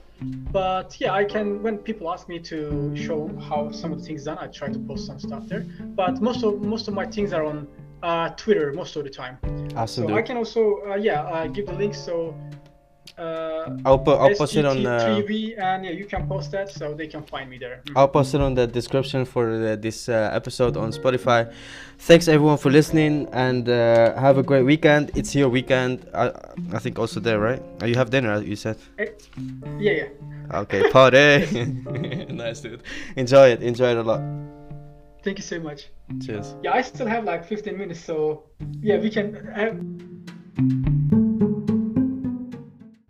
[0.53, 1.61] But yeah, I can.
[1.65, 4.79] When people ask me to show how some of the things done, I try to
[4.79, 5.65] post some stuff there.
[5.97, 7.67] But most of most of my things are on
[8.05, 9.37] uh, Twitter most of the time.
[9.75, 10.17] Awesome, So dude.
[10.17, 12.33] I can also uh, yeah uh, give the link so.
[13.17, 14.85] Uh, I'll put I'll post it on.
[14.85, 17.81] Uh, SGT3V, and yeah, you can post that so they can find me there.
[17.87, 17.93] Mm.
[17.97, 21.53] I'll post it on the description for the, this uh, episode on Spotify.
[21.99, 25.13] Thanks everyone for listening and uh, have a great weekend.
[25.15, 26.07] It's your weekend.
[26.13, 26.33] I,
[26.73, 27.63] I think also there, right?
[27.81, 28.79] Uh, You have dinner, you said.
[28.99, 29.07] Eh,
[29.79, 30.61] Yeah, yeah.
[30.61, 31.47] Okay, party.
[32.31, 32.83] nice, dude.
[33.17, 33.63] Enjoy it.
[33.63, 34.21] Enjoy it a lot.
[35.23, 35.89] Thank you so much.
[36.27, 36.57] Cheers.
[36.63, 38.45] Yeah, I still have like 15 minutes, so
[38.83, 41.01] yeah, we can have.